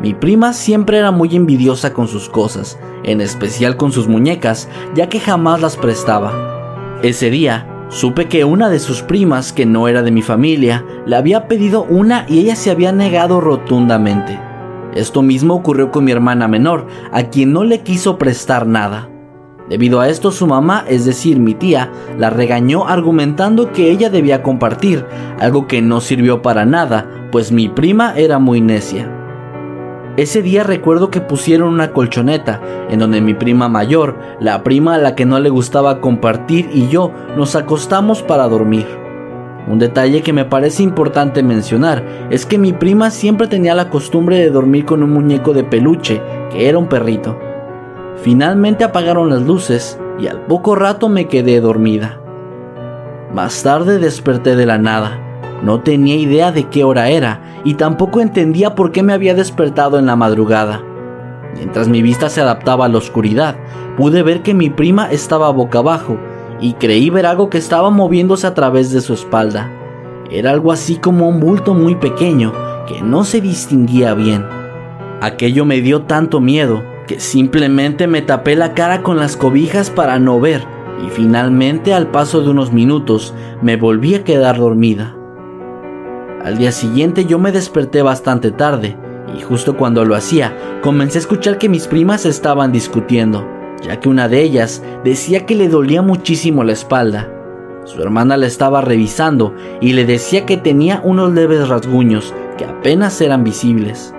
Mi 0.00 0.14
prima 0.14 0.54
siempre 0.54 0.96
era 0.96 1.10
muy 1.10 1.36
envidiosa 1.36 1.92
con 1.92 2.08
sus 2.08 2.30
cosas, 2.30 2.78
en 3.02 3.20
especial 3.20 3.76
con 3.76 3.92
sus 3.92 4.08
muñecas, 4.08 4.66
ya 4.94 5.10
que 5.10 5.20
jamás 5.20 5.60
las 5.60 5.76
prestaba. 5.76 6.32
Ese 7.02 7.28
día, 7.28 7.68
Supe 7.90 8.28
que 8.28 8.44
una 8.44 8.70
de 8.70 8.80
sus 8.80 9.02
primas, 9.02 9.52
que 9.52 9.66
no 9.66 9.88
era 9.88 10.02
de 10.02 10.10
mi 10.10 10.22
familia, 10.22 10.84
le 11.06 11.16
había 11.16 11.48
pedido 11.48 11.84
una 11.84 12.24
y 12.28 12.38
ella 12.38 12.56
se 12.56 12.70
había 12.70 12.92
negado 12.92 13.42
rotundamente. 13.42 14.40
Esto 14.94 15.20
mismo 15.20 15.54
ocurrió 15.54 15.90
con 15.90 16.04
mi 16.04 16.10
hermana 16.10 16.48
menor, 16.48 16.86
a 17.12 17.24
quien 17.24 17.52
no 17.52 17.62
le 17.62 17.82
quiso 17.82 18.16
prestar 18.16 18.66
nada. 18.66 19.10
Debido 19.68 20.00
a 20.00 20.08
esto 20.08 20.30
su 20.30 20.46
mamá, 20.46 20.84
es 20.88 21.06
decir, 21.06 21.38
mi 21.38 21.54
tía, 21.54 21.90
la 22.18 22.28
regañó 22.28 22.86
argumentando 22.86 23.72
que 23.72 23.90
ella 23.90 24.10
debía 24.10 24.42
compartir, 24.42 25.06
algo 25.40 25.66
que 25.66 25.80
no 25.80 26.02
sirvió 26.02 26.42
para 26.42 26.66
nada, 26.66 27.08
pues 27.32 27.50
mi 27.50 27.70
prima 27.70 28.14
era 28.14 28.38
muy 28.38 28.60
necia. 28.60 29.10
Ese 30.18 30.42
día 30.42 30.64
recuerdo 30.64 31.10
que 31.10 31.22
pusieron 31.22 31.72
una 31.72 31.92
colchoneta, 31.92 32.60
en 32.90 32.98
donde 32.98 33.22
mi 33.22 33.32
prima 33.32 33.70
mayor, 33.70 34.16
la 34.38 34.62
prima 34.62 34.94
a 34.94 34.98
la 34.98 35.14
que 35.14 35.24
no 35.24 35.40
le 35.40 35.48
gustaba 35.48 36.00
compartir 36.00 36.68
y 36.72 36.88
yo 36.88 37.10
nos 37.36 37.56
acostamos 37.56 38.22
para 38.22 38.46
dormir. 38.46 38.86
Un 39.66 39.78
detalle 39.78 40.20
que 40.20 40.34
me 40.34 40.44
parece 40.44 40.82
importante 40.82 41.42
mencionar 41.42 42.04
es 42.30 42.44
que 42.44 42.58
mi 42.58 42.74
prima 42.74 43.10
siempre 43.10 43.48
tenía 43.48 43.74
la 43.74 43.88
costumbre 43.88 44.38
de 44.38 44.50
dormir 44.50 44.84
con 44.84 45.02
un 45.02 45.10
muñeco 45.10 45.54
de 45.54 45.64
peluche, 45.64 46.20
que 46.52 46.68
era 46.68 46.76
un 46.76 46.86
perrito. 46.86 47.53
Finalmente 48.22 48.84
apagaron 48.84 49.30
las 49.30 49.42
luces 49.42 49.98
y 50.18 50.26
al 50.26 50.42
poco 50.42 50.74
rato 50.74 51.08
me 51.08 51.26
quedé 51.26 51.60
dormida. 51.60 52.20
Más 53.32 53.62
tarde 53.62 53.98
desperté 53.98 54.54
de 54.56 54.66
la 54.66 54.78
nada 54.78 55.24
no 55.64 55.80
tenía 55.80 56.16
idea 56.16 56.52
de 56.52 56.64
qué 56.64 56.84
hora 56.84 57.08
era 57.08 57.40
y 57.64 57.74
tampoco 57.74 58.20
entendía 58.20 58.74
por 58.74 58.92
qué 58.92 59.02
me 59.02 59.14
había 59.14 59.34
despertado 59.34 59.98
en 59.98 60.04
la 60.04 60.14
madrugada. 60.14 60.82
Mientras 61.54 61.88
mi 61.88 62.02
vista 62.02 62.28
se 62.28 62.42
adaptaba 62.42 62.84
a 62.84 62.88
la 62.88 62.98
oscuridad, 62.98 63.56
pude 63.96 64.22
ver 64.22 64.42
que 64.42 64.52
mi 64.52 64.68
prima 64.68 65.10
estaba 65.10 65.50
boca 65.50 65.78
abajo 65.78 66.18
y 66.60 66.74
creí 66.74 67.08
ver 67.08 67.24
algo 67.24 67.48
que 67.48 67.56
estaba 67.56 67.88
moviéndose 67.88 68.46
a 68.46 68.52
través 68.52 68.92
de 68.92 69.00
su 69.00 69.14
espalda. 69.14 69.70
Era 70.30 70.50
algo 70.50 70.70
así 70.70 70.96
como 70.96 71.28
un 71.28 71.40
bulto 71.40 71.72
muy 71.72 71.94
pequeño 71.94 72.52
que 72.86 73.00
no 73.00 73.24
se 73.24 73.40
distinguía 73.40 74.12
bien. 74.12 74.44
Aquello 75.22 75.64
me 75.64 75.80
dio 75.80 76.02
tanto 76.02 76.40
miedo 76.40 76.82
que 77.06 77.20
simplemente 77.20 78.06
me 78.06 78.22
tapé 78.22 78.56
la 78.56 78.74
cara 78.74 79.02
con 79.02 79.16
las 79.16 79.36
cobijas 79.36 79.90
para 79.90 80.18
no 80.18 80.40
ver 80.40 80.64
y 81.04 81.10
finalmente 81.10 81.92
al 81.92 82.08
paso 82.08 82.40
de 82.40 82.50
unos 82.50 82.72
minutos 82.72 83.34
me 83.62 83.76
volví 83.76 84.14
a 84.14 84.24
quedar 84.24 84.58
dormida. 84.58 85.16
Al 86.42 86.58
día 86.58 86.72
siguiente 86.72 87.24
yo 87.24 87.38
me 87.38 87.52
desperté 87.52 88.02
bastante 88.02 88.50
tarde 88.50 88.96
y 89.36 89.42
justo 89.42 89.76
cuando 89.76 90.04
lo 90.04 90.14
hacía 90.14 90.56
comencé 90.82 91.18
a 91.18 91.20
escuchar 91.20 91.58
que 91.58 91.68
mis 91.68 91.86
primas 91.86 92.26
estaban 92.26 92.72
discutiendo, 92.72 93.46
ya 93.82 93.98
que 93.98 94.08
una 94.08 94.28
de 94.28 94.42
ellas 94.42 94.82
decía 95.04 95.46
que 95.46 95.54
le 95.54 95.68
dolía 95.68 96.02
muchísimo 96.02 96.64
la 96.64 96.72
espalda. 96.72 97.30
Su 97.84 98.00
hermana 98.02 98.36
la 98.36 98.46
estaba 98.46 98.80
revisando 98.80 99.54
y 99.80 99.92
le 99.92 100.06
decía 100.06 100.46
que 100.46 100.56
tenía 100.56 101.00
unos 101.04 101.32
leves 101.32 101.68
rasguños 101.68 102.32
que 102.56 102.64
apenas 102.64 103.20
eran 103.20 103.44
visibles. 103.44 104.14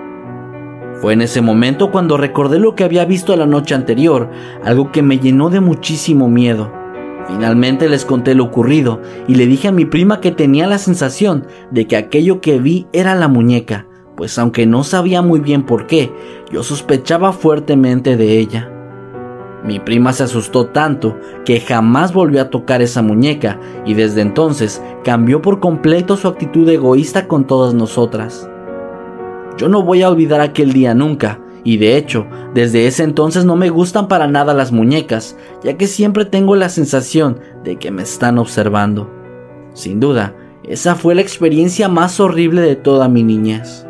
Fue 1.00 1.12
en 1.12 1.20
ese 1.20 1.42
momento 1.42 1.90
cuando 1.90 2.16
recordé 2.16 2.58
lo 2.58 2.74
que 2.74 2.84
había 2.84 3.04
visto 3.04 3.36
la 3.36 3.46
noche 3.46 3.74
anterior, 3.74 4.30
algo 4.64 4.92
que 4.92 5.02
me 5.02 5.18
llenó 5.18 5.50
de 5.50 5.60
muchísimo 5.60 6.28
miedo. 6.28 6.72
Finalmente 7.28 7.88
les 7.88 8.04
conté 8.04 8.34
lo 8.34 8.44
ocurrido 8.44 9.00
y 9.28 9.34
le 9.34 9.46
dije 9.46 9.68
a 9.68 9.72
mi 9.72 9.84
prima 9.84 10.20
que 10.20 10.30
tenía 10.30 10.66
la 10.66 10.78
sensación 10.78 11.46
de 11.70 11.86
que 11.86 11.96
aquello 11.96 12.40
que 12.40 12.58
vi 12.58 12.86
era 12.92 13.14
la 13.14 13.28
muñeca, 13.28 13.86
pues 14.16 14.38
aunque 14.38 14.64
no 14.64 14.84
sabía 14.84 15.20
muy 15.20 15.40
bien 15.40 15.64
por 15.64 15.86
qué, 15.86 16.12
yo 16.50 16.62
sospechaba 16.62 17.32
fuertemente 17.32 18.16
de 18.16 18.38
ella. 18.38 18.70
Mi 19.64 19.80
prima 19.80 20.12
se 20.12 20.22
asustó 20.22 20.66
tanto 20.66 21.18
que 21.44 21.60
jamás 21.60 22.12
volvió 22.12 22.40
a 22.40 22.50
tocar 22.50 22.80
esa 22.80 23.02
muñeca 23.02 23.58
y 23.84 23.94
desde 23.94 24.20
entonces 24.20 24.80
cambió 25.04 25.42
por 25.42 25.60
completo 25.60 26.16
su 26.16 26.28
actitud 26.28 26.68
egoísta 26.68 27.26
con 27.26 27.46
todas 27.46 27.74
nosotras. 27.74 28.48
Yo 29.56 29.68
no 29.68 29.82
voy 29.82 30.02
a 30.02 30.10
olvidar 30.10 30.40
aquel 30.40 30.72
día 30.72 30.94
nunca, 30.94 31.40
y 31.64 31.78
de 31.78 31.96
hecho, 31.96 32.26
desde 32.54 32.86
ese 32.86 33.02
entonces 33.02 33.44
no 33.44 33.56
me 33.56 33.70
gustan 33.70 34.06
para 34.06 34.26
nada 34.26 34.52
las 34.54 34.70
muñecas, 34.70 35.36
ya 35.64 35.76
que 35.76 35.86
siempre 35.86 36.24
tengo 36.24 36.56
la 36.56 36.68
sensación 36.68 37.40
de 37.64 37.76
que 37.76 37.90
me 37.90 38.02
están 38.02 38.38
observando. 38.38 39.10
Sin 39.72 39.98
duda, 39.98 40.34
esa 40.62 40.94
fue 40.94 41.14
la 41.14 41.22
experiencia 41.22 41.88
más 41.88 42.20
horrible 42.20 42.60
de 42.60 42.76
toda 42.76 43.08
mi 43.08 43.22
niñez. 43.22 43.85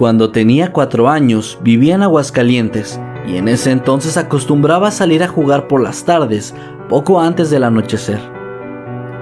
Cuando 0.00 0.30
tenía 0.30 0.72
cuatro 0.72 1.10
años 1.10 1.58
vivía 1.60 1.94
en 1.94 2.02
Aguascalientes 2.02 2.98
y 3.28 3.36
en 3.36 3.48
ese 3.48 3.70
entonces 3.70 4.16
acostumbraba 4.16 4.88
a 4.88 4.92
salir 4.92 5.22
a 5.22 5.28
jugar 5.28 5.68
por 5.68 5.82
las 5.82 6.06
tardes, 6.06 6.54
poco 6.88 7.20
antes 7.20 7.50
del 7.50 7.64
anochecer. 7.64 8.18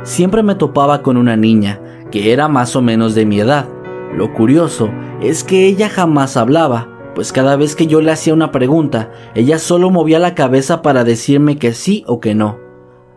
Siempre 0.05 0.45
me 0.45 0.55
topaba 0.55 1.03
con 1.03 1.17
una 1.17 1.37
niña, 1.37 1.81
que 2.13 2.33
era 2.33 2.47
más 2.47 2.77
o 2.77 2.81
menos 2.81 3.17
de 3.17 3.27
mi 3.27 3.41
edad. 3.41 3.67
Lo 4.15 4.33
curioso 4.33 4.89
es 5.21 5.43
que 5.43 5.67
ella 5.67 5.89
jamás 5.89 6.37
hablaba, 6.37 6.87
pues 7.17 7.33
cada 7.33 7.57
vez 7.57 7.75
que 7.75 7.89
yo 7.89 8.01
le 8.01 8.13
hacía 8.13 8.33
una 8.33 8.53
pregunta, 8.53 9.11
ella 9.35 9.59
solo 9.59 9.91
movía 9.91 10.21
la 10.21 10.37
cabeza 10.37 10.81
para 10.81 11.03
decirme 11.03 11.59
que 11.59 11.73
sí 11.73 12.05
o 12.07 12.21
que 12.21 12.37
no. 12.37 12.57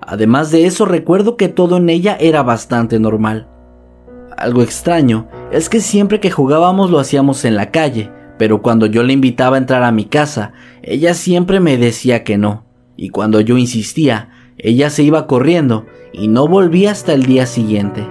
Además 0.01 0.49
de 0.49 0.65
eso 0.65 0.85
recuerdo 0.85 1.37
que 1.37 1.47
todo 1.47 1.77
en 1.77 1.89
ella 1.91 2.17
era 2.19 2.41
bastante 2.41 2.99
normal. 2.99 3.50
Algo 4.41 4.63
extraño 4.63 5.27
es 5.51 5.69
que 5.69 5.79
siempre 5.79 6.19
que 6.19 6.31
jugábamos 6.31 6.89
lo 6.89 6.99
hacíamos 6.99 7.45
en 7.45 7.55
la 7.55 7.69
calle, 7.69 8.09
pero 8.39 8.63
cuando 8.63 8.87
yo 8.87 9.03
le 9.03 9.13
invitaba 9.13 9.55
a 9.55 9.59
entrar 9.59 9.83
a 9.83 9.91
mi 9.91 10.05
casa, 10.05 10.53
ella 10.81 11.13
siempre 11.13 11.59
me 11.59 11.77
decía 11.77 12.23
que 12.23 12.39
no, 12.39 12.65
y 12.97 13.09
cuando 13.09 13.39
yo 13.39 13.55
insistía, 13.59 14.29
ella 14.57 14.89
se 14.89 15.03
iba 15.03 15.27
corriendo 15.27 15.85
y 16.11 16.27
no 16.27 16.47
volvía 16.47 16.89
hasta 16.89 17.13
el 17.13 17.21
día 17.27 17.45
siguiente. 17.45 18.03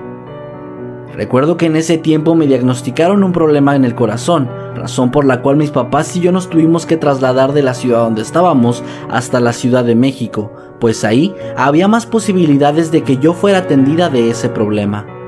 Recuerdo 1.16 1.56
que 1.56 1.66
en 1.66 1.75
ese 1.75 1.99
tiempo 1.99 2.37
me 2.37 2.46
diagnosticaron 2.46 3.25
un 3.25 3.32
problema 3.32 3.75
en 3.75 3.84
el 3.84 3.96
corazón, 3.96 4.49
razón 4.76 5.10
por 5.10 5.25
la 5.25 5.42
cual 5.42 5.56
mis 5.56 5.72
papás 5.72 6.14
y 6.14 6.20
yo 6.20 6.30
nos 6.30 6.49
tuvimos 6.49 6.87
que 6.87 6.96
trasladar 6.96 7.52
de 7.52 7.64
la 7.64 7.75
ciudad 7.75 8.04
donde 8.04 8.22
estábamos 8.22 8.84
hasta 9.08 9.40
la 9.40 9.52
Ciudad 9.52 9.84
de 9.84 9.96
México, 9.96 10.52
pues 10.78 11.02
ahí 11.02 11.34
había 11.56 11.88
más 11.88 12.06
posibilidades 12.06 12.92
de 12.92 13.02
que 13.02 13.16
yo 13.16 13.32
fuera 13.32 13.58
atendida 13.58 14.10
de 14.10 14.30
ese 14.30 14.49
problema. 14.49 15.19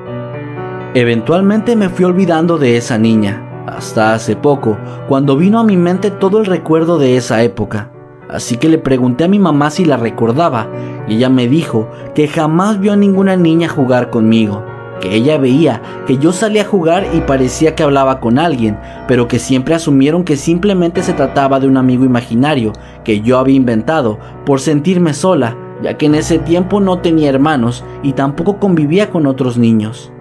Eventualmente 0.95 1.75
me 1.75 1.89
fui 1.89 2.05
olvidando 2.05 2.59
de 2.59 2.77
esa 2.77 2.99
niña, 2.99 3.65
hasta 3.65 4.13
hace 4.13 4.35
poco, 4.35 4.77
cuando 5.07 5.35
vino 5.35 5.59
a 5.59 5.63
mi 5.63 5.75
mente 5.75 6.11
todo 6.11 6.37
el 6.37 6.45
recuerdo 6.45 6.99
de 6.99 7.17
esa 7.17 7.41
época. 7.41 7.89
Así 8.29 8.57
que 8.57 8.69
le 8.69 8.77
pregunté 8.77 9.23
a 9.23 9.27
mi 9.27 9.39
mamá 9.39 9.71
si 9.71 9.85
la 9.85 9.97
recordaba, 9.97 10.67
y 11.07 11.15
ella 11.15 11.29
me 11.29 11.47
dijo 11.47 11.89
que 12.13 12.27
jamás 12.27 12.79
vio 12.79 12.93
a 12.93 12.95
ninguna 12.95 13.35
niña 13.35 13.69
jugar 13.69 14.11
conmigo, 14.11 14.63
que 15.01 15.15
ella 15.15 15.39
veía 15.39 15.81
que 16.05 16.19
yo 16.19 16.31
salía 16.31 16.61
a 16.61 16.65
jugar 16.65 17.07
y 17.11 17.21
parecía 17.21 17.73
que 17.73 17.81
hablaba 17.81 18.19
con 18.19 18.37
alguien, 18.37 18.77
pero 19.07 19.27
que 19.27 19.39
siempre 19.39 19.73
asumieron 19.73 20.23
que 20.23 20.37
simplemente 20.37 21.01
se 21.01 21.13
trataba 21.13 21.59
de 21.59 21.65
un 21.65 21.77
amigo 21.77 22.05
imaginario 22.05 22.71
que 23.03 23.21
yo 23.21 23.39
había 23.39 23.55
inventado 23.55 24.19
por 24.45 24.59
sentirme 24.59 25.15
sola, 25.15 25.57
ya 25.81 25.97
que 25.97 26.05
en 26.05 26.13
ese 26.13 26.37
tiempo 26.37 26.79
no 26.79 26.99
tenía 26.99 27.29
hermanos 27.29 27.83
y 28.03 28.13
tampoco 28.13 28.59
convivía 28.59 29.09
con 29.09 29.25
otros 29.25 29.57
niños. 29.57 30.12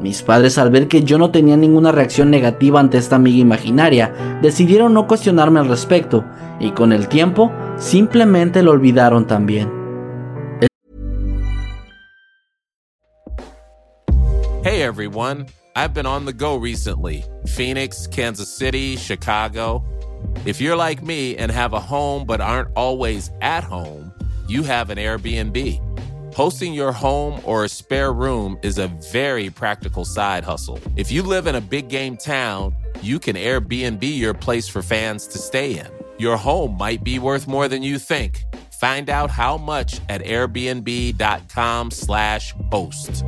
Mis 0.00 0.22
padres 0.22 0.56
al 0.56 0.70
ver 0.70 0.88
que 0.88 1.02
yo 1.02 1.18
no 1.18 1.30
tenía 1.30 1.56
ninguna 1.56 1.92
reacción 1.92 2.30
negativa 2.30 2.80
ante 2.80 2.96
esta 2.96 3.16
amiga 3.16 3.38
imaginaria, 3.38 4.38
decidieron 4.40 4.94
no 4.94 5.06
cuestionarme 5.06 5.60
al 5.60 5.68
respecto 5.68 6.24
y 6.58 6.70
con 6.70 6.92
el 6.92 7.08
tiempo 7.08 7.52
simplemente 7.76 8.62
lo 8.62 8.70
olvidaron 8.70 9.26
también. 9.26 9.70
Hey 14.62 14.82
everyone, 14.82 15.46
I've 15.74 15.94
been 15.94 16.06
on 16.06 16.24
the 16.24 16.32
go 16.32 16.56
recently. 16.56 17.24
Phoenix, 17.46 18.06
Kansas 18.06 18.48
City, 18.48 18.96
Chicago. 18.96 19.82
If 20.44 20.60
you're 20.60 20.76
like 20.76 21.02
me 21.02 21.36
and 21.36 21.50
have 21.50 21.72
a 21.74 21.80
home 21.80 22.24
but 22.26 22.40
aren't 22.40 22.68
always 22.74 23.30
at 23.40 23.64
home, 23.64 24.12
you 24.48 24.62
have 24.62 24.90
an 24.90 24.98
Airbnb. 24.98 25.89
Hosting 26.34 26.72
your 26.72 26.92
home 26.92 27.40
or 27.44 27.64
a 27.64 27.68
spare 27.68 28.12
room 28.12 28.56
is 28.62 28.78
a 28.78 28.86
very 29.12 29.50
practical 29.50 30.04
side 30.04 30.44
hustle. 30.44 30.78
If 30.94 31.10
you 31.10 31.24
live 31.24 31.48
in 31.48 31.56
a 31.56 31.60
big 31.60 31.88
game 31.88 32.16
town, 32.16 32.76
you 33.02 33.18
can 33.18 33.34
Airbnb 33.34 34.00
your 34.02 34.32
place 34.32 34.68
for 34.68 34.80
fans 34.80 35.26
to 35.26 35.38
stay 35.38 35.76
in. 35.78 35.88
Your 36.18 36.36
home 36.36 36.78
might 36.78 37.02
be 37.02 37.18
worth 37.18 37.48
more 37.48 37.66
than 37.66 37.82
you 37.82 37.98
think. 37.98 38.44
Find 38.80 39.10
out 39.10 39.30
how 39.30 39.56
much 39.58 40.00
at 40.08 40.22
airbnb.com/slash 40.22 42.54
host. 42.70 43.24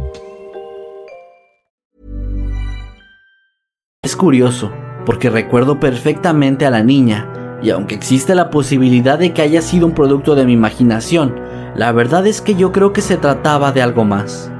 Es 4.05 4.17
curioso, 4.17 4.73
porque 5.05 5.29
recuerdo 5.29 5.81
perfectamente 5.81 6.67
a 6.67 6.71
la 6.71 6.83
niña, 6.83 7.29
y 7.63 7.71
aunque 7.71 7.95
existe 7.95 8.35
la 8.35 8.51
posibilidad 8.51 9.19
de 9.19 9.33
que 9.33 9.41
haya 9.43 9.63
sido 9.63 9.87
un 9.87 9.95
producto 9.95 10.35
de 10.35 10.45
mi 10.45 10.53
imaginación, 10.53 11.41
la 11.75 11.93
verdad 11.93 12.27
es 12.27 12.41
que 12.41 12.55
yo 12.55 12.73
creo 12.73 12.93
que 12.93 13.01
se 13.01 13.17
trataba 13.17 13.73
de 13.73 13.83
algo 13.83 14.05
más. 14.05 14.51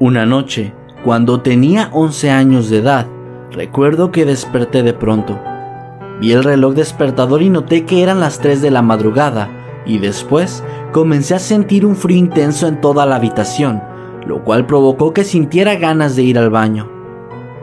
Una 0.00 0.26
noche, 0.26 0.74
cuando 1.04 1.42
tenía 1.42 1.88
11 1.92 2.30
años 2.32 2.68
de 2.68 2.78
edad, 2.78 3.06
recuerdo 3.52 4.10
que 4.10 4.24
desperté 4.24 4.82
de 4.82 4.94
pronto. 4.94 5.51
Vi 6.22 6.30
el 6.30 6.44
reloj 6.44 6.74
despertador 6.74 7.42
y 7.42 7.50
noté 7.50 7.84
que 7.84 8.00
eran 8.00 8.20
las 8.20 8.38
3 8.38 8.62
de 8.62 8.70
la 8.70 8.80
madrugada, 8.80 9.50
y 9.84 9.98
después 9.98 10.62
comencé 10.92 11.34
a 11.34 11.40
sentir 11.40 11.84
un 11.84 11.96
frío 11.96 12.16
intenso 12.16 12.68
en 12.68 12.80
toda 12.80 13.06
la 13.06 13.16
habitación, 13.16 13.82
lo 14.24 14.44
cual 14.44 14.64
provocó 14.64 15.12
que 15.12 15.24
sintiera 15.24 15.74
ganas 15.74 16.14
de 16.14 16.22
ir 16.22 16.38
al 16.38 16.48
baño. 16.48 16.88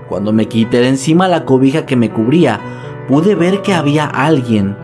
Cuando 0.09 0.33
me 0.33 0.49
quité 0.49 0.81
de 0.81 0.89
encima 0.89 1.29
la 1.29 1.45
cobija 1.45 1.85
que 1.85 1.95
me 1.95 2.09
cubría, 2.09 2.59
pude 3.07 3.33
ver 3.33 3.61
que 3.61 3.73
había 3.73 4.03
alguien 4.03 4.75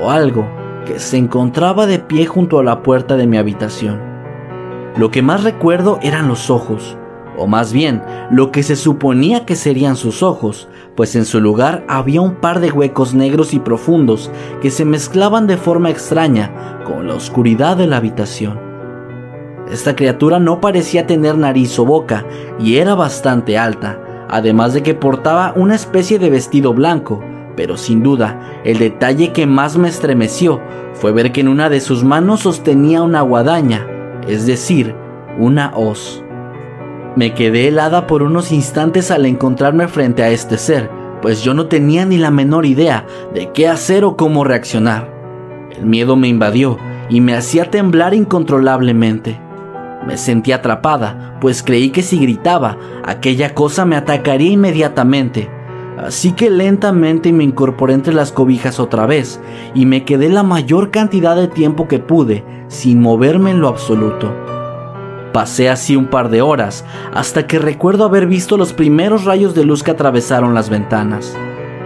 o 0.00 0.12
algo 0.12 0.46
que 0.86 1.00
se 1.00 1.16
encontraba 1.16 1.88
de 1.88 1.98
pie 1.98 2.24
junto 2.24 2.60
a 2.60 2.62
la 2.62 2.84
puerta 2.84 3.16
de 3.16 3.26
mi 3.26 3.36
habitación. 3.36 4.00
Lo 4.96 5.10
que 5.10 5.22
más 5.22 5.42
recuerdo 5.42 5.98
eran 6.02 6.28
los 6.28 6.50
ojos, 6.50 6.96
o 7.38 7.46
más 7.46 7.72
bien 7.72 8.02
lo 8.30 8.50
que 8.50 8.62
se 8.62 8.76
suponía 8.76 9.46
que 9.46 9.56
serían 9.56 9.96
sus 9.96 10.22
ojos, 10.22 10.68
pues 10.96 11.14
en 11.16 11.24
su 11.24 11.40
lugar 11.40 11.84
había 11.88 12.20
un 12.20 12.34
par 12.36 12.60
de 12.60 12.72
huecos 12.72 13.14
negros 13.14 13.54
y 13.54 13.60
profundos 13.60 14.30
que 14.60 14.70
se 14.70 14.84
mezclaban 14.84 15.46
de 15.46 15.56
forma 15.56 15.90
extraña 15.90 16.82
con 16.84 17.06
la 17.06 17.14
oscuridad 17.14 17.76
de 17.76 17.86
la 17.86 17.98
habitación. 17.98 18.60
Esta 19.70 19.94
criatura 19.94 20.38
no 20.38 20.60
parecía 20.60 21.06
tener 21.06 21.36
nariz 21.36 21.78
o 21.78 21.84
boca 21.84 22.24
y 22.58 22.76
era 22.76 22.94
bastante 22.94 23.58
alta, 23.58 24.26
además 24.28 24.74
de 24.74 24.82
que 24.82 24.94
portaba 24.94 25.52
una 25.56 25.74
especie 25.74 26.18
de 26.18 26.30
vestido 26.30 26.72
blanco, 26.72 27.22
pero 27.54 27.76
sin 27.76 28.02
duda 28.02 28.60
el 28.64 28.78
detalle 28.78 29.32
que 29.32 29.46
más 29.46 29.76
me 29.76 29.88
estremeció 29.88 30.60
fue 30.94 31.12
ver 31.12 31.32
que 31.32 31.42
en 31.42 31.48
una 31.48 31.68
de 31.68 31.80
sus 31.80 32.02
manos 32.02 32.40
sostenía 32.40 33.02
una 33.02 33.20
guadaña, 33.20 33.86
es 34.26 34.46
decir, 34.46 34.94
una 35.38 35.72
hoz. 35.76 36.24
Me 37.18 37.34
quedé 37.34 37.66
helada 37.66 38.06
por 38.06 38.22
unos 38.22 38.52
instantes 38.52 39.10
al 39.10 39.26
encontrarme 39.26 39.88
frente 39.88 40.22
a 40.22 40.30
este 40.30 40.56
ser, 40.56 40.88
pues 41.20 41.42
yo 41.42 41.52
no 41.52 41.66
tenía 41.66 42.06
ni 42.06 42.16
la 42.16 42.30
menor 42.30 42.64
idea 42.64 43.08
de 43.34 43.50
qué 43.50 43.66
hacer 43.66 44.04
o 44.04 44.16
cómo 44.16 44.44
reaccionar. 44.44 45.12
El 45.76 45.84
miedo 45.86 46.14
me 46.14 46.28
invadió 46.28 46.78
y 47.10 47.20
me 47.20 47.34
hacía 47.34 47.72
temblar 47.72 48.14
incontrolablemente. 48.14 49.40
Me 50.06 50.16
sentí 50.16 50.52
atrapada, 50.52 51.36
pues 51.40 51.64
creí 51.64 51.90
que 51.90 52.02
si 52.04 52.20
gritaba, 52.20 52.78
aquella 53.04 53.52
cosa 53.52 53.84
me 53.84 53.96
atacaría 53.96 54.52
inmediatamente. 54.52 55.50
Así 55.98 56.30
que 56.30 56.50
lentamente 56.50 57.32
me 57.32 57.42
incorporé 57.42 57.94
entre 57.94 58.14
las 58.14 58.30
cobijas 58.30 58.78
otra 58.78 59.06
vez 59.06 59.40
y 59.74 59.86
me 59.86 60.04
quedé 60.04 60.28
la 60.28 60.44
mayor 60.44 60.92
cantidad 60.92 61.34
de 61.34 61.48
tiempo 61.48 61.88
que 61.88 61.98
pude 61.98 62.44
sin 62.68 63.00
moverme 63.00 63.50
en 63.50 63.60
lo 63.60 63.66
absoluto. 63.66 64.47
Pasé 65.32 65.68
así 65.68 65.94
un 65.94 66.06
par 66.06 66.30
de 66.30 66.42
horas 66.42 66.84
hasta 67.12 67.46
que 67.46 67.58
recuerdo 67.58 68.04
haber 68.04 68.26
visto 68.26 68.56
los 68.56 68.72
primeros 68.72 69.24
rayos 69.24 69.54
de 69.54 69.64
luz 69.64 69.82
que 69.82 69.90
atravesaron 69.90 70.54
las 70.54 70.70
ventanas. 70.70 71.36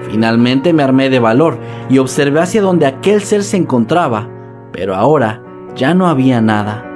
Finalmente 0.09 0.73
me 0.73 0.83
armé 0.83 1.11
de 1.11 1.19
valor 1.19 1.59
y 1.89 1.99
observé 1.99 2.41
hacia 2.41 2.63
donde 2.63 2.87
aquel 2.87 3.23
ser 3.23 3.43
se 3.43 3.57
encontraba, 3.57 4.29
pero 4.73 4.95
ahora 4.95 5.43
ya 5.75 5.95
no 5.95 6.07
había 6.07 6.41
nada. 6.41 6.87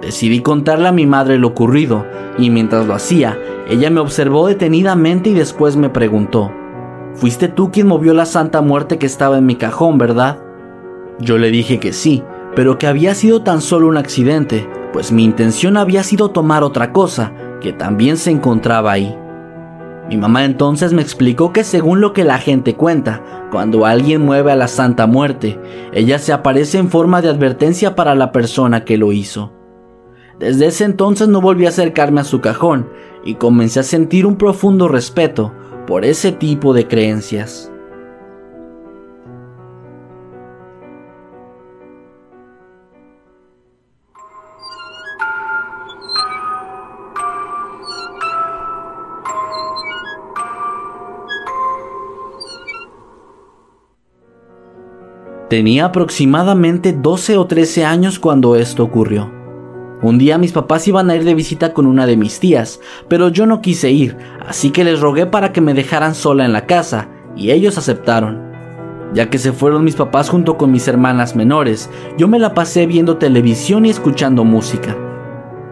Decidí 0.00 0.40
contarle 0.40 0.88
a 0.88 0.92
mi 0.92 1.06
madre 1.06 1.38
lo 1.38 1.48
ocurrido 1.48 2.04
y 2.38 2.50
mientras 2.50 2.86
lo 2.86 2.94
hacía, 2.94 3.38
ella 3.68 3.90
me 3.90 4.00
observó 4.00 4.46
detenidamente 4.46 5.30
y 5.30 5.34
después 5.34 5.76
me 5.76 5.88
preguntó, 5.88 6.52
¿Fuiste 7.14 7.48
tú 7.48 7.70
quien 7.70 7.86
movió 7.86 8.12
la 8.12 8.26
santa 8.26 8.60
muerte 8.60 8.98
que 8.98 9.06
estaba 9.06 9.38
en 9.38 9.46
mi 9.46 9.54
cajón, 9.54 9.98
verdad? 9.98 10.38
Yo 11.20 11.38
le 11.38 11.50
dije 11.50 11.78
que 11.78 11.92
sí, 11.92 12.24
pero 12.56 12.76
que 12.76 12.88
había 12.88 13.14
sido 13.14 13.42
tan 13.42 13.60
solo 13.60 13.86
un 13.86 13.96
accidente, 13.96 14.68
pues 14.94 15.10
mi 15.10 15.24
intención 15.24 15.76
había 15.76 16.04
sido 16.04 16.30
tomar 16.30 16.62
otra 16.62 16.92
cosa, 16.92 17.32
que 17.60 17.72
también 17.72 18.16
se 18.16 18.30
encontraba 18.30 18.92
ahí. 18.92 19.12
Mi 20.08 20.16
mamá 20.16 20.44
entonces 20.44 20.92
me 20.92 21.02
explicó 21.02 21.52
que 21.52 21.64
según 21.64 22.00
lo 22.00 22.12
que 22.12 22.22
la 22.22 22.38
gente 22.38 22.76
cuenta, 22.76 23.48
cuando 23.50 23.86
alguien 23.86 24.22
mueve 24.22 24.52
a 24.52 24.56
la 24.56 24.68
Santa 24.68 25.08
Muerte, 25.08 25.58
ella 25.92 26.20
se 26.20 26.32
aparece 26.32 26.78
en 26.78 26.90
forma 26.90 27.22
de 27.22 27.28
advertencia 27.28 27.96
para 27.96 28.14
la 28.14 28.30
persona 28.30 28.84
que 28.84 28.96
lo 28.96 29.10
hizo. 29.10 29.52
Desde 30.38 30.66
ese 30.66 30.84
entonces 30.84 31.26
no 31.26 31.40
volví 31.40 31.66
a 31.66 31.70
acercarme 31.70 32.20
a 32.20 32.24
su 32.24 32.40
cajón 32.40 32.88
y 33.24 33.34
comencé 33.34 33.80
a 33.80 33.82
sentir 33.82 34.26
un 34.26 34.36
profundo 34.36 34.86
respeto 34.86 35.52
por 35.88 36.04
ese 36.04 36.30
tipo 36.30 36.72
de 36.72 36.86
creencias. 36.86 37.72
Tenía 55.54 55.84
aproximadamente 55.84 56.92
12 56.92 57.36
o 57.36 57.46
13 57.46 57.84
años 57.84 58.18
cuando 58.18 58.56
esto 58.56 58.82
ocurrió. 58.82 59.30
Un 60.02 60.18
día 60.18 60.36
mis 60.36 60.50
papás 60.50 60.88
iban 60.88 61.08
a 61.08 61.14
ir 61.14 61.22
de 61.22 61.32
visita 61.32 61.72
con 61.72 61.86
una 61.86 62.06
de 62.06 62.16
mis 62.16 62.40
tías, 62.40 62.80
pero 63.06 63.28
yo 63.28 63.46
no 63.46 63.60
quise 63.60 63.92
ir, 63.92 64.16
así 64.48 64.72
que 64.72 64.82
les 64.82 64.98
rogué 64.98 65.26
para 65.26 65.52
que 65.52 65.60
me 65.60 65.72
dejaran 65.72 66.16
sola 66.16 66.44
en 66.44 66.52
la 66.52 66.66
casa, 66.66 67.06
y 67.36 67.52
ellos 67.52 67.78
aceptaron. 67.78 68.42
Ya 69.12 69.30
que 69.30 69.38
se 69.38 69.52
fueron 69.52 69.84
mis 69.84 69.94
papás 69.94 70.28
junto 70.28 70.58
con 70.58 70.72
mis 70.72 70.88
hermanas 70.88 71.36
menores, 71.36 71.88
yo 72.18 72.26
me 72.26 72.40
la 72.40 72.52
pasé 72.52 72.86
viendo 72.86 73.18
televisión 73.18 73.86
y 73.86 73.90
escuchando 73.90 74.42
música. 74.42 74.96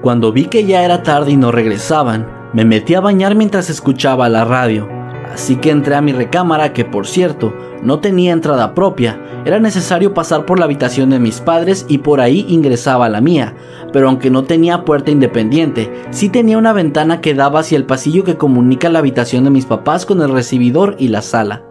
Cuando 0.00 0.30
vi 0.30 0.44
que 0.44 0.64
ya 0.64 0.84
era 0.84 1.02
tarde 1.02 1.32
y 1.32 1.36
no 1.36 1.50
regresaban, 1.50 2.28
me 2.52 2.64
metí 2.64 2.94
a 2.94 3.00
bañar 3.00 3.34
mientras 3.34 3.68
escuchaba 3.68 4.28
la 4.28 4.44
radio, 4.44 4.88
así 5.32 5.56
que 5.56 5.70
entré 5.70 5.94
a 5.94 6.02
mi 6.02 6.12
recámara 6.12 6.72
que 6.72 6.84
por 6.84 7.06
cierto 7.06 7.54
no 7.82 8.00
tenía 8.00 8.32
entrada 8.32 8.74
propia, 8.74 9.20
era 9.44 9.58
necesario 9.58 10.14
pasar 10.14 10.46
por 10.46 10.58
la 10.58 10.66
habitación 10.66 11.10
de 11.10 11.18
mis 11.18 11.40
padres 11.40 11.84
y 11.88 11.98
por 11.98 12.20
ahí 12.20 12.46
ingresaba 12.48 13.08
la 13.08 13.20
mía, 13.20 13.54
pero 13.92 14.08
aunque 14.08 14.30
no 14.30 14.44
tenía 14.44 14.84
puerta 14.84 15.10
independiente, 15.10 15.92
sí 16.10 16.28
tenía 16.28 16.58
una 16.58 16.72
ventana 16.72 17.20
que 17.20 17.34
daba 17.34 17.60
hacia 17.60 17.76
el 17.76 17.84
pasillo 17.84 18.24
que 18.24 18.36
comunica 18.36 18.88
la 18.88 19.00
habitación 19.00 19.44
de 19.44 19.50
mis 19.50 19.66
papás 19.66 20.06
con 20.06 20.22
el 20.22 20.30
recibidor 20.30 20.96
y 20.98 21.08
la 21.08 21.22
sala. 21.22 21.64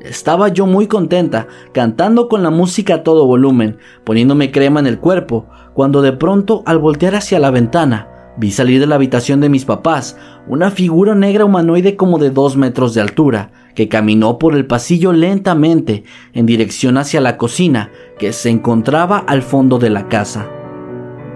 Estaba 0.00 0.48
yo 0.48 0.66
muy 0.66 0.86
contenta, 0.86 1.46
cantando 1.72 2.28
con 2.28 2.42
la 2.42 2.50
música 2.50 2.96
a 2.96 3.02
todo 3.02 3.26
volumen, 3.26 3.78
poniéndome 4.04 4.50
crema 4.50 4.80
en 4.80 4.86
el 4.86 4.98
cuerpo, 4.98 5.46
cuando 5.72 6.02
de 6.02 6.12
pronto 6.12 6.62
al 6.66 6.78
voltear 6.78 7.14
hacia 7.14 7.38
la 7.38 7.50
ventana, 7.50 8.08
vi 8.36 8.50
salir 8.50 8.80
de 8.80 8.86
la 8.86 8.96
habitación 8.96 9.40
de 9.40 9.48
mis 9.48 9.64
papás 9.64 10.16
una 10.46 10.70
figura 10.70 11.14
negra 11.14 11.44
humanoide 11.44 11.96
como 11.96 12.18
de 12.18 12.30
dos 12.30 12.56
metros 12.56 12.94
de 12.94 13.00
altura, 13.00 13.50
que 13.74 13.88
caminó 13.88 14.38
por 14.38 14.54
el 14.54 14.66
pasillo 14.66 15.12
lentamente 15.12 16.04
en 16.32 16.46
dirección 16.46 16.98
hacia 16.98 17.20
la 17.20 17.36
cocina 17.36 17.90
que 18.18 18.32
se 18.32 18.50
encontraba 18.50 19.18
al 19.18 19.42
fondo 19.42 19.78
de 19.78 19.90
la 19.90 20.08
casa. 20.08 20.46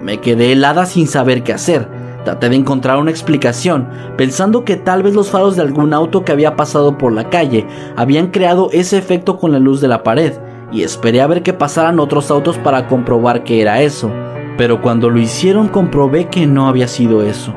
Me 0.03 0.21
quedé 0.21 0.53
helada 0.53 0.87
sin 0.87 1.07
saber 1.07 1.43
qué 1.43 1.53
hacer. 1.53 1.89
Traté 2.25 2.49
de 2.49 2.57
encontrar 2.57 2.99
una 2.99 3.11
explicación, 3.11 3.89
pensando 4.17 4.65
que 4.65 4.77
tal 4.77 5.03
vez 5.03 5.15
los 5.15 5.31
faros 5.31 5.57
de 5.57 5.63
algún 5.63 5.95
auto 5.95 6.25
que 6.25 6.33
había 6.33 6.57
pasado 6.57 6.99
por 6.99 7.13
la 7.13 7.31
calle 7.31 7.67
habían 7.97 8.29
creado 8.29 8.71
ese 8.73 8.99
efecto 8.99 9.39
con 9.39 9.53
la 9.53 9.59
luz 9.59 9.81
de 9.81 9.89
la 9.89 10.03
pared, 10.03 10.35
y 10.71 10.83
esperé 10.83 11.23
a 11.23 11.27
ver 11.27 11.43
que 11.43 11.55
pasaran 11.55 11.99
otros 11.99 12.31
autos 12.31 12.59
para 12.59 12.87
comprobar 12.87 13.45
que 13.45 13.63
era 13.63 13.81
eso, 13.81 14.11
pero 14.59 14.83
cuando 14.83 15.09
lo 15.09 15.21
hicieron 15.21 15.69
comprobé 15.69 16.27
que 16.27 16.47
no 16.47 16.69
había 16.69 16.89
sido 16.89 17.23
eso. 17.23 17.55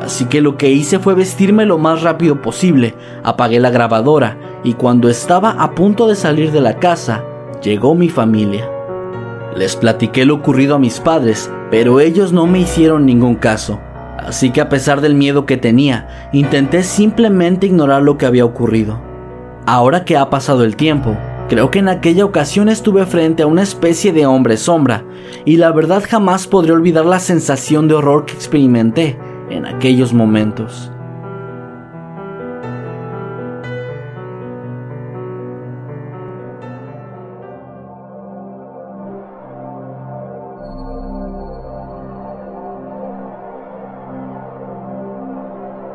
Así 0.00 0.26
que 0.26 0.42
lo 0.42 0.58
que 0.58 0.70
hice 0.70 0.98
fue 0.98 1.14
vestirme 1.14 1.64
lo 1.64 1.78
más 1.78 2.02
rápido 2.02 2.42
posible, 2.42 2.94
apagué 3.22 3.58
la 3.58 3.70
grabadora 3.70 4.36
y 4.62 4.74
cuando 4.74 5.08
estaba 5.08 5.50
a 5.50 5.74
punto 5.74 6.06
de 6.06 6.14
salir 6.14 6.52
de 6.52 6.60
la 6.60 6.78
casa, 6.78 7.24
llegó 7.62 7.94
mi 7.94 8.10
familia. 8.10 8.68
Les 9.56 9.76
platiqué 9.76 10.26
lo 10.26 10.34
ocurrido 10.34 10.74
a 10.74 10.78
mis 10.78 11.00
padres, 11.00 11.50
pero 11.70 12.00
ellos 12.00 12.32
no 12.32 12.46
me 12.46 12.58
hicieron 12.58 13.06
ningún 13.06 13.36
caso. 13.36 13.80
Así 14.18 14.50
que 14.50 14.60
a 14.60 14.68
pesar 14.68 15.00
del 15.00 15.14
miedo 15.14 15.46
que 15.46 15.56
tenía, 15.56 16.28
intenté 16.32 16.82
simplemente 16.82 17.66
ignorar 17.66 18.02
lo 18.02 18.18
que 18.18 18.26
había 18.26 18.44
ocurrido. 18.44 19.00
Ahora 19.64 20.04
que 20.04 20.18
ha 20.18 20.28
pasado 20.28 20.64
el 20.64 20.76
tiempo, 20.76 21.16
creo 21.48 21.70
que 21.70 21.78
en 21.78 21.88
aquella 21.88 22.24
ocasión 22.24 22.68
estuve 22.68 23.06
frente 23.06 23.42
a 23.42 23.46
una 23.46 23.62
especie 23.62 24.12
de 24.12 24.26
hombre 24.26 24.56
sombra, 24.56 25.04
y 25.44 25.56
la 25.56 25.72
verdad 25.72 26.02
jamás 26.08 26.46
podré 26.46 26.72
olvidar 26.72 27.04
la 27.04 27.18
sensación 27.18 27.88
de 27.88 27.94
horror 27.94 28.26
que 28.26 28.34
experimenté 28.34 29.18
en 29.50 29.66
aquellos 29.66 30.12
momentos. 30.12 30.90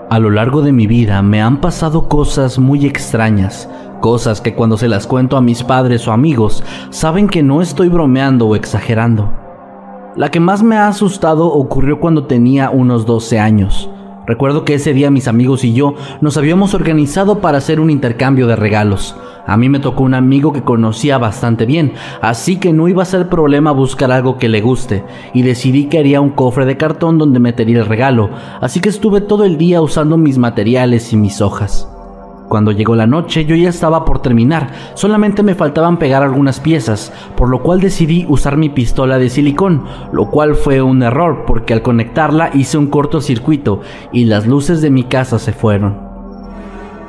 A 0.10 0.18
lo 0.18 0.32
largo 0.32 0.64
de 0.64 0.72
mi 0.72 0.88
vida 0.88 1.22
me 1.22 1.40
han 1.40 1.62
pasado 1.62 2.10
cosas 2.10 2.58
muy 2.58 2.88
extrañas, 2.88 3.70
cosas 4.00 4.42
que 4.42 4.56
cuando 4.56 4.78
se 4.78 4.88
las 4.88 5.08
cuento 5.08 5.38
a 5.38 5.42
mis 5.42 5.64
padres 5.64 6.08
o 6.08 6.12
amigos 6.12 6.64
saben 6.90 7.28
que 7.28 7.44
no 7.44 7.62
estoy 7.62 7.90
bromeando 7.90 8.48
o 8.48 8.56
exagerando. 8.56 9.32
La 10.16 10.32
que 10.32 10.40
más 10.40 10.64
me 10.64 10.76
ha 10.76 10.88
asustado 10.88 11.48
ocurrió 11.48 12.00
cuando 12.00 12.26
tenía 12.26 12.70
unos 12.72 13.06
12 13.06 13.40
años. 13.40 13.90
Recuerdo 14.30 14.64
que 14.64 14.76
ese 14.76 14.94
día 14.94 15.10
mis 15.10 15.28
amigos 15.28 15.64
y 15.64 15.74
yo 15.74 15.96
nos 16.22 16.38
habíamos 16.38 16.76
organizado 16.76 17.40
para 17.40 17.58
hacer 17.58 17.80
un 17.80 17.90
intercambio 17.90 18.46
de 18.46 18.56
regalos. 18.56 19.16
A 19.48 19.58
mí 19.58 19.70
me 19.70 19.80
tocó 19.80 20.04
un 20.04 20.14
amigo 20.14 20.54
que 20.54 20.62
conocía 20.62 21.18
bastante 21.18 21.66
bien, 21.66 21.94
así 22.22 22.58
que 22.58 22.72
no 22.72 22.88
iba 22.88 23.02
a 23.02 23.08
ser 23.08 23.28
problema 23.28 23.72
buscar 23.72 24.12
algo 24.12 24.38
que 24.38 24.48
le 24.48 24.62
guste, 24.62 25.04
y 25.34 25.42
decidí 25.42 25.86
que 25.86 25.98
haría 25.98 26.22
un 26.22 26.30
cofre 26.30 26.66
de 26.66 26.78
cartón 26.78 27.18
donde 27.18 27.40
metería 27.40 27.80
el 27.80 27.88
regalo, 27.88 28.30
así 28.62 28.82
que 28.82 28.90
estuve 28.90 29.22
todo 29.22 29.46
el 29.46 29.58
día 29.58 29.82
usando 29.82 30.16
mis 30.18 30.38
materiales 30.38 31.12
y 31.12 31.18
mis 31.18 31.42
hojas. 31.42 31.88
Cuando 32.50 32.72
llegó 32.72 32.96
la 32.96 33.06
noche 33.06 33.46
yo 33.46 33.56
ya 33.56 33.70
estaba 33.70 34.06
por 34.06 34.24
terminar, 34.24 34.72
solamente 34.96 35.44
me 35.44 35.54
faltaban 35.54 36.00
pegar 36.00 36.24
algunas 36.24 36.60
piezas, 36.60 37.14
por 37.38 37.48
lo 37.48 37.62
cual 37.62 37.80
decidí 37.80 38.26
usar 38.28 38.58
mi 38.58 38.70
pistola 38.70 39.20
de 39.20 39.30
silicón, 39.30 39.84
lo 40.12 40.32
cual 40.32 40.56
fue 40.56 40.82
un 40.82 41.04
error 41.04 41.44
porque 41.46 41.74
al 41.74 41.84
conectarla 41.84 42.50
hice 42.56 42.80
un 42.80 42.88
cortocircuito 42.88 43.82
y 44.12 44.26
las 44.26 44.48
luces 44.48 44.82
de 44.82 44.90
mi 44.90 45.04
casa 45.04 45.38
se 45.38 45.54
fueron. 45.54 46.10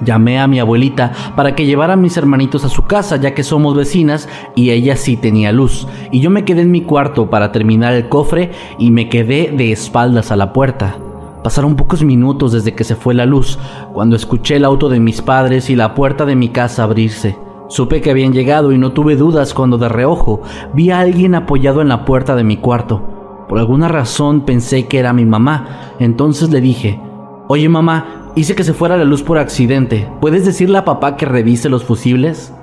Llamé 0.04 0.38
a 0.38 0.46
mi 0.46 0.60
abuelita 0.60 1.12
para 1.36 1.54
que 1.54 1.64
llevara 1.64 1.94
a 1.94 1.96
mis 1.96 2.18
hermanitos 2.18 2.66
a 2.66 2.68
su 2.68 2.82
casa 2.82 3.16
ya 3.16 3.32
que 3.32 3.42
somos 3.42 3.74
vecinas 3.74 4.28
y 4.54 4.70
ella 4.70 4.94
sí 4.96 5.16
tenía 5.16 5.52
luz, 5.52 5.88
y 6.12 6.20
yo 6.20 6.28
me 6.28 6.44
quedé 6.44 6.60
en 6.60 6.70
mi 6.70 6.82
cuarto 6.82 7.30
para 7.30 7.50
terminar 7.50 7.94
el 7.94 8.10
cofre 8.10 8.50
y 8.78 8.90
me 8.90 9.08
quedé 9.08 9.50
de 9.56 9.72
espaldas 9.72 10.30
a 10.32 10.36
la 10.36 10.52
puerta. 10.52 10.98
Pasaron 11.42 11.76
pocos 11.76 12.04
minutos 12.04 12.52
desde 12.52 12.74
que 12.74 12.84
se 12.84 12.96
fue 12.96 13.14
la 13.14 13.24
luz, 13.24 13.58
cuando 13.92 14.14
escuché 14.14 14.56
el 14.56 14.64
auto 14.64 14.88
de 14.88 15.00
mis 15.00 15.22
padres 15.22 15.70
y 15.70 15.76
la 15.76 15.94
puerta 15.94 16.26
de 16.26 16.36
mi 16.36 16.50
casa 16.50 16.84
abrirse. 16.84 17.38
Supe 17.68 18.00
que 18.00 18.10
habían 18.10 18.32
llegado 18.32 18.72
y 18.72 18.78
no 18.78 18.92
tuve 18.92 19.16
dudas 19.16 19.54
cuando 19.54 19.78
de 19.78 19.88
reojo 19.88 20.42
vi 20.74 20.90
a 20.90 21.00
alguien 21.00 21.34
apoyado 21.34 21.80
en 21.80 21.88
la 21.88 22.04
puerta 22.04 22.34
de 22.34 22.44
mi 22.44 22.56
cuarto. 22.56 23.46
Por 23.48 23.58
alguna 23.58 23.88
razón 23.88 24.42
pensé 24.42 24.86
que 24.86 24.98
era 24.98 25.12
mi 25.12 25.24
mamá, 25.24 25.94
entonces 25.98 26.50
le 26.50 26.60
dije, 26.60 27.00
Oye 27.48 27.68
mamá, 27.68 28.32
hice 28.36 28.54
que 28.54 28.64
se 28.64 28.74
fuera 28.74 28.96
la 28.96 29.04
luz 29.04 29.22
por 29.22 29.38
accidente, 29.38 30.08
¿puedes 30.20 30.44
decirle 30.44 30.78
a 30.78 30.84
papá 30.84 31.16
que 31.16 31.26
revise 31.26 31.68
los 31.68 31.84
fusibles? 31.84 32.54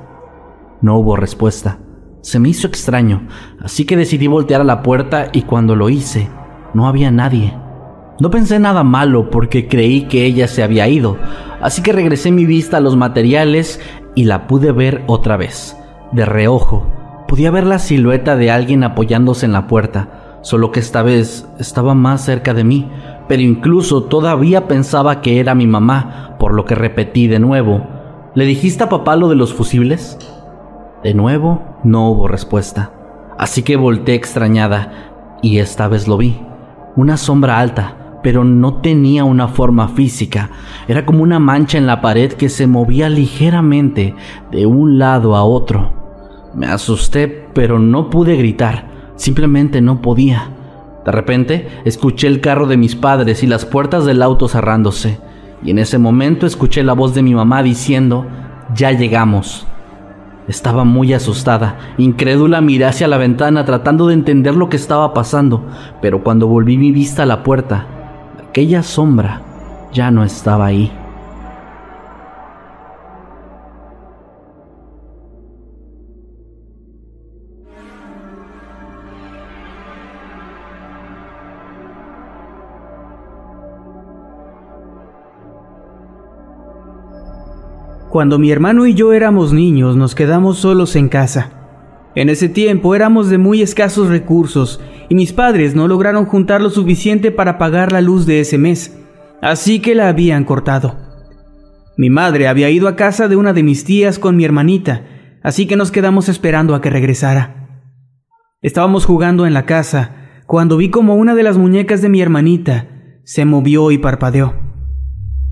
No 0.81 0.97
hubo 0.97 1.15
respuesta. 1.15 1.79
Se 2.21 2.39
me 2.39 2.49
hizo 2.49 2.67
extraño, 2.67 3.27
así 3.61 3.85
que 3.85 3.97
decidí 3.97 4.27
voltear 4.27 4.61
a 4.61 4.65
la 4.65 4.83
puerta 4.83 5.29
y 5.33 5.41
cuando 5.41 5.75
lo 5.75 5.89
hice, 5.89 6.29
no 6.73 6.87
había 6.87 7.11
nadie. 7.11 7.53
No 8.19 8.32
pensé 8.32 8.58
nada 8.58 8.84
malo 8.84 9.30
porque 9.30 9.67
creí 9.67 10.03
que 10.03 10.25
ella 10.25 10.47
se 10.47 10.63
había 10.63 10.88
ido, 10.88 11.17
así 11.62 11.84
que 11.84 11.91
regresé 11.91 12.32
mi 12.32 12.45
vista 12.45 12.77
a 12.77 12.80
los 12.80 12.95
materiales 12.95 13.80
y 14.15 14.23
la 14.23 14.47
pude 14.47 14.71
ver 14.71 15.03
otra 15.06 15.38
vez, 15.38 15.77
de 16.12 16.25
reojo. 16.25 16.88
Podía 17.27 17.51
ver 17.51 17.67
la 17.67 17.77
silueta 17.77 18.36
de 18.36 18.49
alguien 18.49 18.84
apoyándose 18.84 19.45
en 19.45 19.51
la 19.51 19.67
puerta, 19.67 20.39
solo 20.41 20.71
que 20.71 20.80
esta 20.80 21.03
vez 21.03 21.47
estaba 21.60 21.93
más 21.93 22.25
cerca 22.25 22.56
de 22.56 22.63
mí, 22.63 22.89
pero 23.27 23.43
incluso 23.43 24.03
todavía 24.03 24.67
pensaba 24.67 25.21
que 25.21 25.39
era 25.39 25.53
mi 25.53 25.67
mamá, 25.67 26.38
por 26.39 26.53
lo 26.53 26.65
que 26.65 26.73
repetí 26.73 27.27
de 27.27 27.38
nuevo. 27.38 27.86
¿Le 28.34 28.45
dijiste 28.45 28.84
a 28.84 28.89
papá 28.89 29.15
lo 29.15 29.30
de 29.30 29.36
los 29.36 29.53
fusibles? 29.53 30.17
De 31.03 31.13
nuevo, 31.13 31.62
no 31.84 32.10
hubo 32.10 32.27
respuesta. 32.27 32.91
Así 33.38 33.62
que 33.62 33.75
volteé 33.75 34.15
extrañada 34.15 35.38
y 35.43 35.60
esta 35.60 35.88
vez 35.88 36.08
lo 36.08 36.17
vi. 36.17 36.41
Una 36.95 37.17
sombra 37.17 37.60
alta, 37.60 37.96
pero 38.27 38.43
no 38.43 38.81
tenía 38.81 39.23
una 39.23 39.47
forma 39.47 39.87
física. 39.87 40.49
Era 40.89 41.05
como 41.05 41.23
una 41.23 41.39
mancha 41.39 41.77
en 41.77 41.87
la 41.87 42.01
pared 42.01 42.33
que 42.33 42.49
se 42.49 42.67
movía 42.67 43.07
ligeramente 43.07 44.15
de 44.51 44.65
un 44.65 44.99
lado 44.99 45.37
a 45.37 45.45
otro. 45.45 45.93
Me 46.53 46.67
asusté, 46.67 47.47
pero 47.53 47.79
no 47.79 48.09
pude 48.09 48.35
gritar. 48.35 49.13
Simplemente 49.15 49.79
no 49.79 50.01
podía. 50.01 50.49
De 51.05 51.11
repente, 51.13 51.69
escuché 51.85 52.27
el 52.27 52.41
carro 52.41 52.67
de 52.67 52.75
mis 52.75 52.97
padres 52.97 53.43
y 53.43 53.47
las 53.47 53.63
puertas 53.65 54.03
del 54.03 54.21
auto 54.21 54.49
cerrándose. 54.49 55.21
Y 55.63 55.71
en 55.71 55.79
ese 55.79 55.97
momento 55.97 56.45
escuché 56.45 56.83
la 56.83 56.91
voz 56.91 57.13
de 57.13 57.23
mi 57.23 57.33
mamá 57.33 57.63
diciendo, 57.63 58.27
ya 58.75 58.91
llegamos. 58.91 59.65
Estaba 60.49 60.83
muy 60.83 61.13
asustada, 61.13 61.77
incrédula 61.97 62.59
miré 62.59 62.83
hacia 62.83 63.07
la 63.07 63.17
ventana 63.17 63.63
tratando 63.63 64.07
de 64.07 64.15
entender 64.15 64.53
lo 64.53 64.67
que 64.67 64.75
estaba 64.75 65.13
pasando, 65.13 65.65
pero 66.01 66.25
cuando 66.25 66.47
volví 66.47 66.77
mi 66.77 66.91
vista 66.91 67.23
a 67.23 67.25
la 67.25 67.43
puerta, 67.43 67.96
aquella 68.57 68.81
sombra 68.81 69.43
ya 69.93 70.09
no 70.09 70.23
estaba 70.23 70.65
ahí. 70.65 70.91
Cuando 88.09 88.39
mi 88.39 88.49
hermano 88.49 88.87
y 88.87 88.95
yo 88.95 89.13
éramos 89.13 89.53
niños 89.53 89.95
nos 89.95 90.15
quedamos 90.15 90.57
solos 90.57 90.95
en 90.95 91.09
casa. 91.09 91.56
En 92.17 92.30
ese 92.30 92.49
tiempo 92.49 92.95
éramos 92.95 93.30
de 93.30 93.38
muy 93.38 93.62
escasos 93.62 94.08
recursos 94.08 94.82
y 95.08 95.13
mis 95.13 95.34
padres 95.34 95.75
no 95.75 95.88
lograron 95.88 96.25
juntar 96.25 96.62
lo 96.62 96.71
suficiente 96.71 97.30
para 97.30 97.60
pagar 97.60 97.91
la 97.91 98.01
luz 98.01 98.25
de 98.25 98.39
ese 98.39 98.58
mes, 98.58 98.97
así 99.39 99.82
que 99.82 99.93
la 99.93 100.08
habían 100.08 100.43
cortado. 100.43 100.97
Mi 101.95 102.10
madre 102.10 102.47
había 102.47 102.71
ido 102.71 102.88
a 102.88 102.95
casa 102.95 103.27
de 103.27 103.36
una 103.36 103.53
de 103.53 103.62
mis 103.62 103.84
tías 103.84 104.17
con 104.17 104.36
mi 104.36 104.45
hermanita, 104.45 105.06
así 105.43 105.67
que 105.67 105.75
nos 105.75 105.91
quedamos 105.91 106.27
esperando 106.27 106.73
a 106.73 106.82
que 106.82 106.89
regresara. 106.89 107.86
Estábamos 108.63 109.06
jugando 109.06 109.45
en 109.45 109.53
la 109.53 109.67
casa 109.67 110.41
cuando 110.47 110.77
vi 110.77 110.89
como 110.89 111.13
una 111.13 111.36
de 111.36 111.43
las 111.43 111.60
muñecas 111.60 112.01
de 112.01 112.10
mi 112.10 112.19
hermanita 112.19 112.88
se 113.25 113.45
movió 113.45 113.91
y 113.91 113.99
parpadeó. 113.99 114.56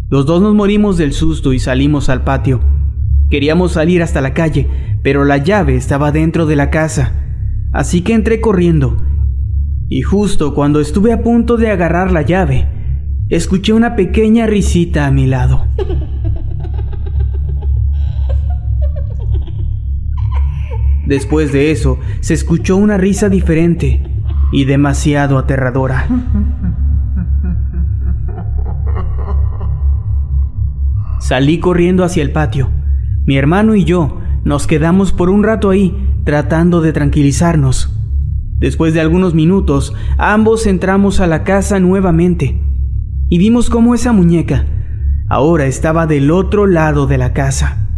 Los 0.10 0.26
dos 0.26 0.42
nos 0.42 0.56
morimos 0.56 0.98
del 0.98 1.14
susto 1.14 1.54
y 1.54 1.60
salimos 1.60 2.10
al 2.10 2.24
patio. 2.24 2.60
Queríamos 3.30 3.74
salir 3.74 4.04
hasta 4.04 4.22
la 4.22 4.34
calle, 4.34 4.68
pero 5.02 5.24
la 5.26 5.38
llave 5.38 5.76
estaba 5.76 6.12
dentro 6.12 6.46
de 6.46 6.56
la 6.56 6.70
casa, 6.70 7.14
así 7.72 8.02
que 8.02 8.14
entré 8.14 8.40
corriendo. 8.42 8.98
Y 9.90 10.02
justo 10.02 10.54
cuando 10.54 10.80
estuve 10.80 11.14
a 11.14 11.22
punto 11.22 11.58
de 11.58 11.70
agarrar 11.70 12.12
la 12.12 12.22
llave, 12.22 12.68
escuché 13.30 13.74
una 13.74 13.96
pequeña 13.96 14.46
risita 14.46 15.06
a 15.06 15.12
mi 15.12 15.28
lado. 15.28 15.68
Después 21.06 21.52
de 21.52 21.70
eso, 21.72 22.00
se 22.22 22.34
escuchó 22.34 22.78
una 22.78 22.98
risa 22.98 23.30
diferente 23.30 24.02
y 24.52 24.66
demasiado 24.66 25.38
aterradora. 25.38 26.08
Salí 31.20 31.60
corriendo 31.60 32.04
hacia 32.04 32.24
el 32.24 32.32
patio. 32.32 32.70
Mi 33.26 33.38
hermano 33.38 33.76
y 33.76 33.84
yo 33.84 34.22
nos 34.44 34.68
quedamos 34.68 35.12
por 35.12 35.30
un 35.30 35.44
rato 35.44 35.72
ahí, 35.72 35.96
tratando 36.24 36.82
de 36.82 36.94
tranquilizarnos. 36.94 37.92
Después 38.60 38.94
de 38.94 39.02
algunos 39.02 39.34
minutos, 39.34 39.94
ambos 40.18 40.68
entramos 40.68 41.20
a 41.20 41.28
la 41.28 41.44
casa 41.44 41.80
nuevamente 41.80 42.62
y 43.30 43.38
vimos 43.38 43.70
cómo 43.70 43.96
esa 43.96 44.12
muñeca 44.12 44.66
ahora 45.28 45.66
estaba 45.66 46.06
del 46.06 46.30
otro 46.30 46.68
lado 46.68 47.08
de 47.08 47.18
la 47.18 47.34
casa. 47.34 47.90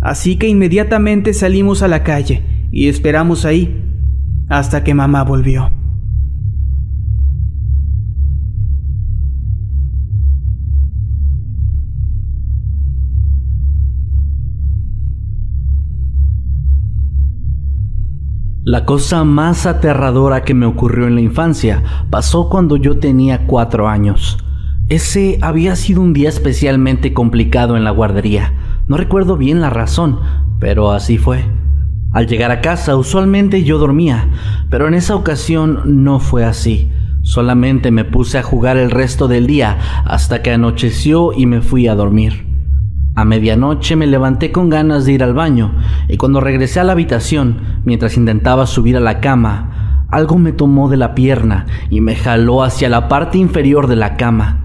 Así 0.00 0.36
que 0.36 0.48
inmediatamente 0.48 1.32
salimos 1.34 1.82
a 1.82 1.88
la 1.88 2.02
calle 2.02 2.42
y 2.70 2.88
esperamos 2.88 3.44
ahí 3.44 3.82
hasta 4.48 4.84
que 4.84 4.94
mamá 4.94 5.24
volvió. 5.24 5.79
La 18.62 18.84
cosa 18.84 19.24
más 19.24 19.64
aterradora 19.64 20.42
que 20.42 20.52
me 20.52 20.66
ocurrió 20.66 21.06
en 21.06 21.14
la 21.14 21.22
infancia 21.22 21.82
pasó 22.10 22.50
cuando 22.50 22.76
yo 22.76 22.98
tenía 22.98 23.46
cuatro 23.46 23.88
años. 23.88 24.36
Ese 24.90 25.38
había 25.40 25.76
sido 25.76 26.02
un 26.02 26.12
día 26.12 26.28
especialmente 26.28 27.14
complicado 27.14 27.78
en 27.78 27.84
la 27.84 27.90
guardería. 27.90 28.52
No 28.86 28.98
recuerdo 28.98 29.38
bien 29.38 29.62
la 29.62 29.70
razón, 29.70 30.20
pero 30.58 30.92
así 30.92 31.16
fue. 31.16 31.42
Al 32.12 32.26
llegar 32.26 32.50
a 32.50 32.60
casa 32.60 32.96
usualmente 32.96 33.64
yo 33.64 33.78
dormía, 33.78 34.28
pero 34.68 34.88
en 34.88 34.92
esa 34.92 35.16
ocasión 35.16 36.04
no 36.04 36.20
fue 36.20 36.44
así. 36.44 36.92
Solamente 37.22 37.90
me 37.90 38.04
puse 38.04 38.36
a 38.36 38.42
jugar 38.42 38.76
el 38.76 38.90
resto 38.90 39.26
del 39.26 39.46
día 39.46 39.78
hasta 40.04 40.42
que 40.42 40.50
anocheció 40.50 41.32
y 41.32 41.46
me 41.46 41.62
fui 41.62 41.88
a 41.88 41.94
dormir. 41.94 42.49
A 43.14 43.24
medianoche 43.24 43.96
me 43.96 44.06
levanté 44.06 44.52
con 44.52 44.70
ganas 44.70 45.04
de 45.04 45.12
ir 45.12 45.22
al 45.22 45.34
baño 45.34 45.74
y 46.08 46.16
cuando 46.16 46.40
regresé 46.40 46.80
a 46.80 46.84
la 46.84 46.92
habitación, 46.92 47.80
mientras 47.84 48.16
intentaba 48.16 48.66
subir 48.66 48.96
a 48.96 49.00
la 49.00 49.20
cama, 49.20 50.06
algo 50.10 50.38
me 50.38 50.52
tomó 50.52 50.88
de 50.88 50.96
la 50.96 51.14
pierna 51.14 51.66
y 51.90 52.00
me 52.00 52.14
jaló 52.14 52.62
hacia 52.62 52.88
la 52.88 53.08
parte 53.08 53.38
inferior 53.38 53.88
de 53.88 53.96
la 53.96 54.16
cama. 54.16 54.64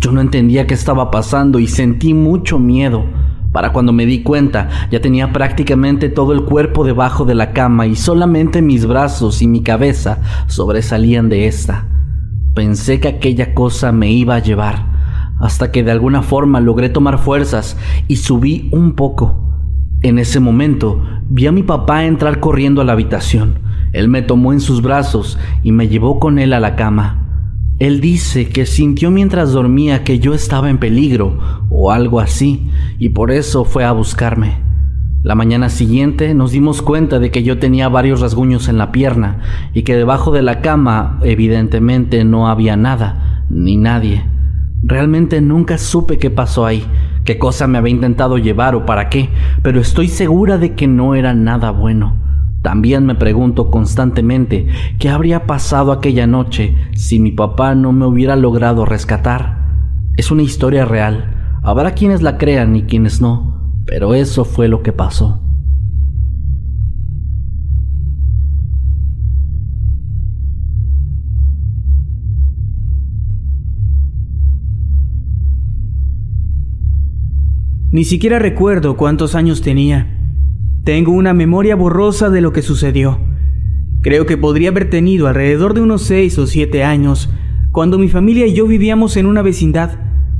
Yo 0.00 0.12
no 0.12 0.20
entendía 0.20 0.66
qué 0.66 0.74
estaba 0.74 1.10
pasando 1.10 1.58
y 1.58 1.66
sentí 1.66 2.14
mucho 2.14 2.58
miedo. 2.58 3.04
Para 3.52 3.72
cuando 3.72 3.92
me 3.92 4.06
di 4.06 4.22
cuenta, 4.22 4.68
ya 4.90 5.00
tenía 5.00 5.32
prácticamente 5.32 6.08
todo 6.08 6.32
el 6.32 6.44
cuerpo 6.44 6.84
debajo 6.84 7.24
de 7.24 7.34
la 7.34 7.52
cama 7.52 7.86
y 7.86 7.96
solamente 7.96 8.62
mis 8.62 8.86
brazos 8.86 9.42
y 9.42 9.48
mi 9.48 9.62
cabeza 9.62 10.20
sobresalían 10.46 11.28
de 11.28 11.46
esta. 11.46 11.86
Pensé 12.54 13.00
que 13.00 13.08
aquella 13.08 13.54
cosa 13.54 13.92
me 13.92 14.10
iba 14.10 14.36
a 14.36 14.40
llevar, 14.40 14.97
hasta 15.38 15.70
que 15.70 15.82
de 15.82 15.90
alguna 15.90 16.22
forma 16.22 16.60
logré 16.60 16.88
tomar 16.88 17.18
fuerzas 17.18 17.76
y 18.08 18.16
subí 18.16 18.68
un 18.72 18.92
poco. 18.92 19.44
En 20.02 20.18
ese 20.18 20.40
momento 20.40 21.02
vi 21.28 21.46
a 21.46 21.52
mi 21.52 21.62
papá 21.62 22.04
entrar 22.04 22.40
corriendo 22.40 22.80
a 22.80 22.84
la 22.84 22.92
habitación. 22.92 23.60
Él 23.92 24.08
me 24.08 24.22
tomó 24.22 24.52
en 24.52 24.60
sus 24.60 24.82
brazos 24.82 25.38
y 25.62 25.72
me 25.72 25.88
llevó 25.88 26.20
con 26.20 26.38
él 26.38 26.52
a 26.52 26.60
la 26.60 26.76
cama. 26.76 27.24
Él 27.78 28.00
dice 28.00 28.48
que 28.48 28.66
sintió 28.66 29.10
mientras 29.10 29.52
dormía 29.52 30.04
que 30.04 30.18
yo 30.18 30.34
estaba 30.34 30.68
en 30.68 30.78
peligro 30.78 31.38
o 31.70 31.92
algo 31.92 32.18
así, 32.18 32.70
y 32.98 33.10
por 33.10 33.30
eso 33.30 33.64
fue 33.64 33.84
a 33.84 33.92
buscarme. 33.92 34.68
La 35.22 35.34
mañana 35.34 35.68
siguiente 35.68 36.34
nos 36.34 36.52
dimos 36.52 36.82
cuenta 36.82 37.18
de 37.18 37.30
que 37.30 37.42
yo 37.42 37.58
tenía 37.58 37.88
varios 37.88 38.20
rasguños 38.20 38.68
en 38.68 38.78
la 38.78 38.92
pierna 38.92 39.40
y 39.74 39.82
que 39.82 39.96
debajo 39.96 40.32
de 40.32 40.42
la 40.42 40.60
cama 40.60 41.18
evidentemente 41.22 42.24
no 42.24 42.48
había 42.48 42.76
nada, 42.76 43.44
ni 43.48 43.76
nadie. 43.76 44.24
Realmente 44.82 45.40
nunca 45.40 45.76
supe 45.76 46.18
qué 46.18 46.30
pasó 46.30 46.64
ahí, 46.64 46.84
qué 47.24 47.38
cosa 47.38 47.66
me 47.66 47.78
había 47.78 47.94
intentado 47.94 48.38
llevar 48.38 48.74
o 48.74 48.86
para 48.86 49.08
qué, 49.08 49.28
pero 49.62 49.80
estoy 49.80 50.08
segura 50.08 50.56
de 50.56 50.74
que 50.74 50.86
no 50.86 51.14
era 51.14 51.34
nada 51.34 51.70
bueno. 51.70 52.16
También 52.62 53.06
me 53.06 53.14
pregunto 53.14 53.70
constantemente 53.70 54.68
qué 54.98 55.08
habría 55.08 55.46
pasado 55.46 55.92
aquella 55.92 56.26
noche 56.26 56.76
si 56.94 57.18
mi 57.18 57.32
papá 57.32 57.74
no 57.74 57.92
me 57.92 58.06
hubiera 58.06 58.36
logrado 58.36 58.84
rescatar. 58.84 59.58
Es 60.16 60.30
una 60.30 60.42
historia 60.42 60.84
real. 60.84 61.60
Habrá 61.62 61.92
quienes 61.92 62.22
la 62.22 62.38
crean 62.38 62.74
y 62.76 62.82
quienes 62.82 63.20
no, 63.20 63.72
pero 63.84 64.14
eso 64.14 64.44
fue 64.44 64.68
lo 64.68 64.82
que 64.82 64.92
pasó. 64.92 65.40
Ni 77.98 78.04
siquiera 78.04 78.38
recuerdo 78.38 78.96
cuántos 78.96 79.34
años 79.34 79.60
tenía. 79.60 80.06
Tengo 80.84 81.10
una 81.10 81.34
memoria 81.34 81.74
borrosa 81.74 82.30
de 82.30 82.40
lo 82.40 82.52
que 82.52 82.62
sucedió. 82.62 83.18
Creo 84.02 84.24
que 84.24 84.36
podría 84.36 84.68
haber 84.68 84.88
tenido 84.88 85.26
alrededor 85.26 85.74
de 85.74 85.80
unos 85.80 86.02
seis 86.02 86.38
o 86.38 86.46
siete 86.46 86.84
años 86.84 87.28
cuando 87.72 87.98
mi 87.98 88.08
familia 88.08 88.46
y 88.46 88.54
yo 88.54 88.68
vivíamos 88.68 89.16
en 89.16 89.26
una 89.26 89.42
vecindad 89.42 89.98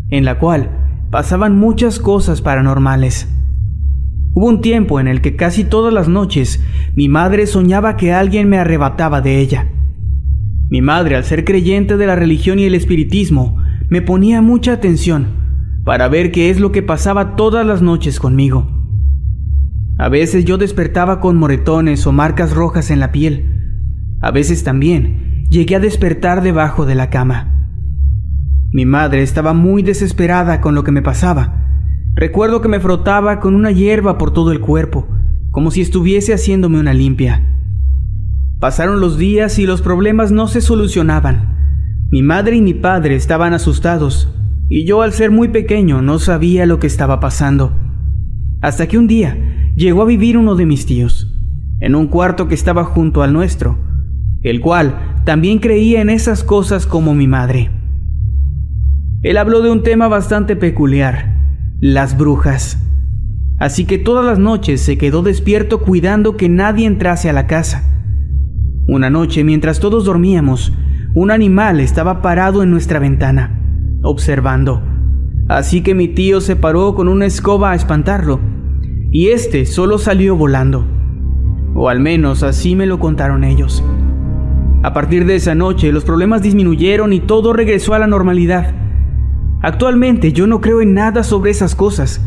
en 0.08 0.24
la 0.24 0.38
cual 0.38 0.70
pasaban 1.10 1.58
muchas 1.58 1.98
cosas 1.98 2.42
paranormales. 2.42 3.28
Hubo 4.34 4.46
un 4.46 4.60
tiempo 4.60 5.00
en 5.00 5.08
el 5.08 5.20
que 5.20 5.34
casi 5.34 5.64
todas 5.64 5.92
las 5.92 6.06
noches 6.06 6.62
mi 6.94 7.08
madre 7.08 7.48
soñaba 7.48 7.96
que 7.96 8.12
alguien 8.12 8.48
me 8.48 8.58
arrebataba 8.58 9.20
de 9.20 9.40
ella. 9.40 9.66
Mi 10.70 10.80
madre, 10.80 11.16
al 11.16 11.24
ser 11.24 11.44
creyente 11.44 11.96
de 11.96 12.06
la 12.06 12.14
religión 12.14 12.60
y 12.60 12.66
el 12.66 12.76
espiritismo, 12.76 13.60
me 13.88 14.00
ponía 14.00 14.42
mucha 14.42 14.74
atención 14.74 15.47
para 15.88 16.06
ver 16.08 16.32
qué 16.32 16.50
es 16.50 16.60
lo 16.60 16.70
que 16.70 16.82
pasaba 16.82 17.34
todas 17.34 17.64
las 17.64 17.80
noches 17.80 18.20
conmigo. 18.20 18.68
A 19.96 20.10
veces 20.10 20.44
yo 20.44 20.58
despertaba 20.58 21.18
con 21.18 21.38
moretones 21.38 22.06
o 22.06 22.12
marcas 22.12 22.52
rojas 22.52 22.90
en 22.90 23.00
la 23.00 23.10
piel. 23.10 23.80
A 24.20 24.30
veces 24.30 24.64
también 24.64 25.46
llegué 25.48 25.76
a 25.76 25.80
despertar 25.80 26.42
debajo 26.42 26.84
de 26.84 26.94
la 26.94 27.08
cama. 27.08 27.70
Mi 28.70 28.84
madre 28.84 29.22
estaba 29.22 29.54
muy 29.54 29.82
desesperada 29.82 30.60
con 30.60 30.74
lo 30.74 30.84
que 30.84 30.92
me 30.92 31.00
pasaba. 31.00 31.66
Recuerdo 32.14 32.60
que 32.60 32.68
me 32.68 32.80
frotaba 32.80 33.40
con 33.40 33.54
una 33.54 33.70
hierba 33.70 34.18
por 34.18 34.30
todo 34.34 34.52
el 34.52 34.60
cuerpo, 34.60 35.08
como 35.50 35.70
si 35.70 35.80
estuviese 35.80 36.34
haciéndome 36.34 36.78
una 36.78 36.92
limpia. 36.92 37.46
Pasaron 38.60 39.00
los 39.00 39.16
días 39.16 39.58
y 39.58 39.64
los 39.64 39.80
problemas 39.80 40.32
no 40.32 40.48
se 40.48 40.60
solucionaban. 40.60 41.56
Mi 42.10 42.20
madre 42.20 42.56
y 42.56 42.60
mi 42.60 42.74
padre 42.74 43.16
estaban 43.16 43.54
asustados, 43.54 44.37
y 44.68 44.84
yo 44.84 45.02
al 45.02 45.12
ser 45.12 45.30
muy 45.30 45.48
pequeño 45.48 46.02
no 46.02 46.18
sabía 46.18 46.66
lo 46.66 46.78
que 46.78 46.86
estaba 46.86 47.20
pasando. 47.20 47.72
Hasta 48.60 48.86
que 48.86 48.98
un 48.98 49.06
día 49.06 49.72
llegó 49.76 50.02
a 50.02 50.06
vivir 50.06 50.36
uno 50.36 50.56
de 50.56 50.66
mis 50.66 50.84
tíos, 50.84 51.34
en 51.80 51.94
un 51.94 52.08
cuarto 52.08 52.48
que 52.48 52.54
estaba 52.54 52.84
junto 52.84 53.22
al 53.22 53.32
nuestro, 53.32 53.78
el 54.42 54.60
cual 54.60 55.22
también 55.24 55.58
creía 55.58 56.00
en 56.00 56.10
esas 56.10 56.44
cosas 56.44 56.86
como 56.86 57.14
mi 57.14 57.26
madre. 57.26 57.70
Él 59.22 59.36
habló 59.36 59.62
de 59.62 59.70
un 59.70 59.82
tema 59.82 60.08
bastante 60.08 60.54
peculiar, 60.54 61.34
las 61.80 62.16
brujas. 62.16 62.84
Así 63.58 63.84
que 63.84 63.98
todas 63.98 64.24
las 64.24 64.38
noches 64.38 64.80
se 64.80 64.98
quedó 64.98 65.22
despierto 65.22 65.80
cuidando 65.80 66.36
que 66.36 66.48
nadie 66.48 66.86
entrase 66.86 67.28
a 67.28 67.32
la 67.32 67.46
casa. 67.46 67.84
Una 68.86 69.10
noche, 69.10 69.42
mientras 69.42 69.80
todos 69.80 70.04
dormíamos, 70.04 70.72
un 71.14 71.30
animal 71.30 71.80
estaba 71.80 72.22
parado 72.22 72.62
en 72.62 72.70
nuestra 72.70 73.00
ventana, 73.00 73.57
observando. 74.02 74.82
Así 75.48 75.82
que 75.82 75.94
mi 75.94 76.08
tío 76.08 76.40
se 76.40 76.56
paró 76.56 76.94
con 76.94 77.08
una 77.08 77.26
escoba 77.26 77.70
a 77.70 77.74
espantarlo 77.74 78.40
y 79.10 79.28
este 79.28 79.64
solo 79.64 79.98
salió 79.98 80.36
volando. 80.36 80.84
O 81.74 81.88
al 81.88 82.00
menos 82.00 82.42
así 82.42 82.74
me 82.74 82.86
lo 82.86 82.98
contaron 82.98 83.44
ellos. 83.44 83.82
A 84.82 84.92
partir 84.92 85.26
de 85.26 85.36
esa 85.36 85.54
noche 85.54 85.92
los 85.92 86.04
problemas 86.04 86.42
disminuyeron 86.42 87.12
y 87.12 87.20
todo 87.20 87.52
regresó 87.52 87.94
a 87.94 87.98
la 87.98 88.06
normalidad. 88.06 88.74
Actualmente 89.62 90.32
yo 90.32 90.46
no 90.46 90.60
creo 90.60 90.80
en 90.80 90.94
nada 90.94 91.22
sobre 91.24 91.50
esas 91.50 91.74
cosas, 91.74 92.20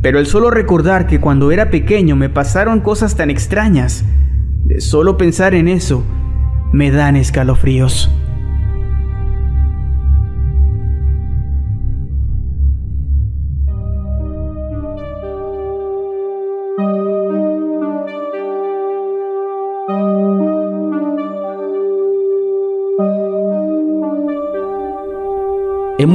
pero 0.00 0.18
el 0.18 0.26
solo 0.26 0.50
recordar 0.50 1.06
que 1.06 1.20
cuando 1.20 1.52
era 1.52 1.70
pequeño 1.70 2.16
me 2.16 2.28
pasaron 2.28 2.80
cosas 2.80 3.16
tan 3.16 3.30
extrañas, 3.30 4.04
de 4.64 4.80
solo 4.80 5.16
pensar 5.16 5.54
en 5.54 5.68
eso, 5.68 6.02
me 6.72 6.90
dan 6.90 7.16
escalofríos. 7.16 8.10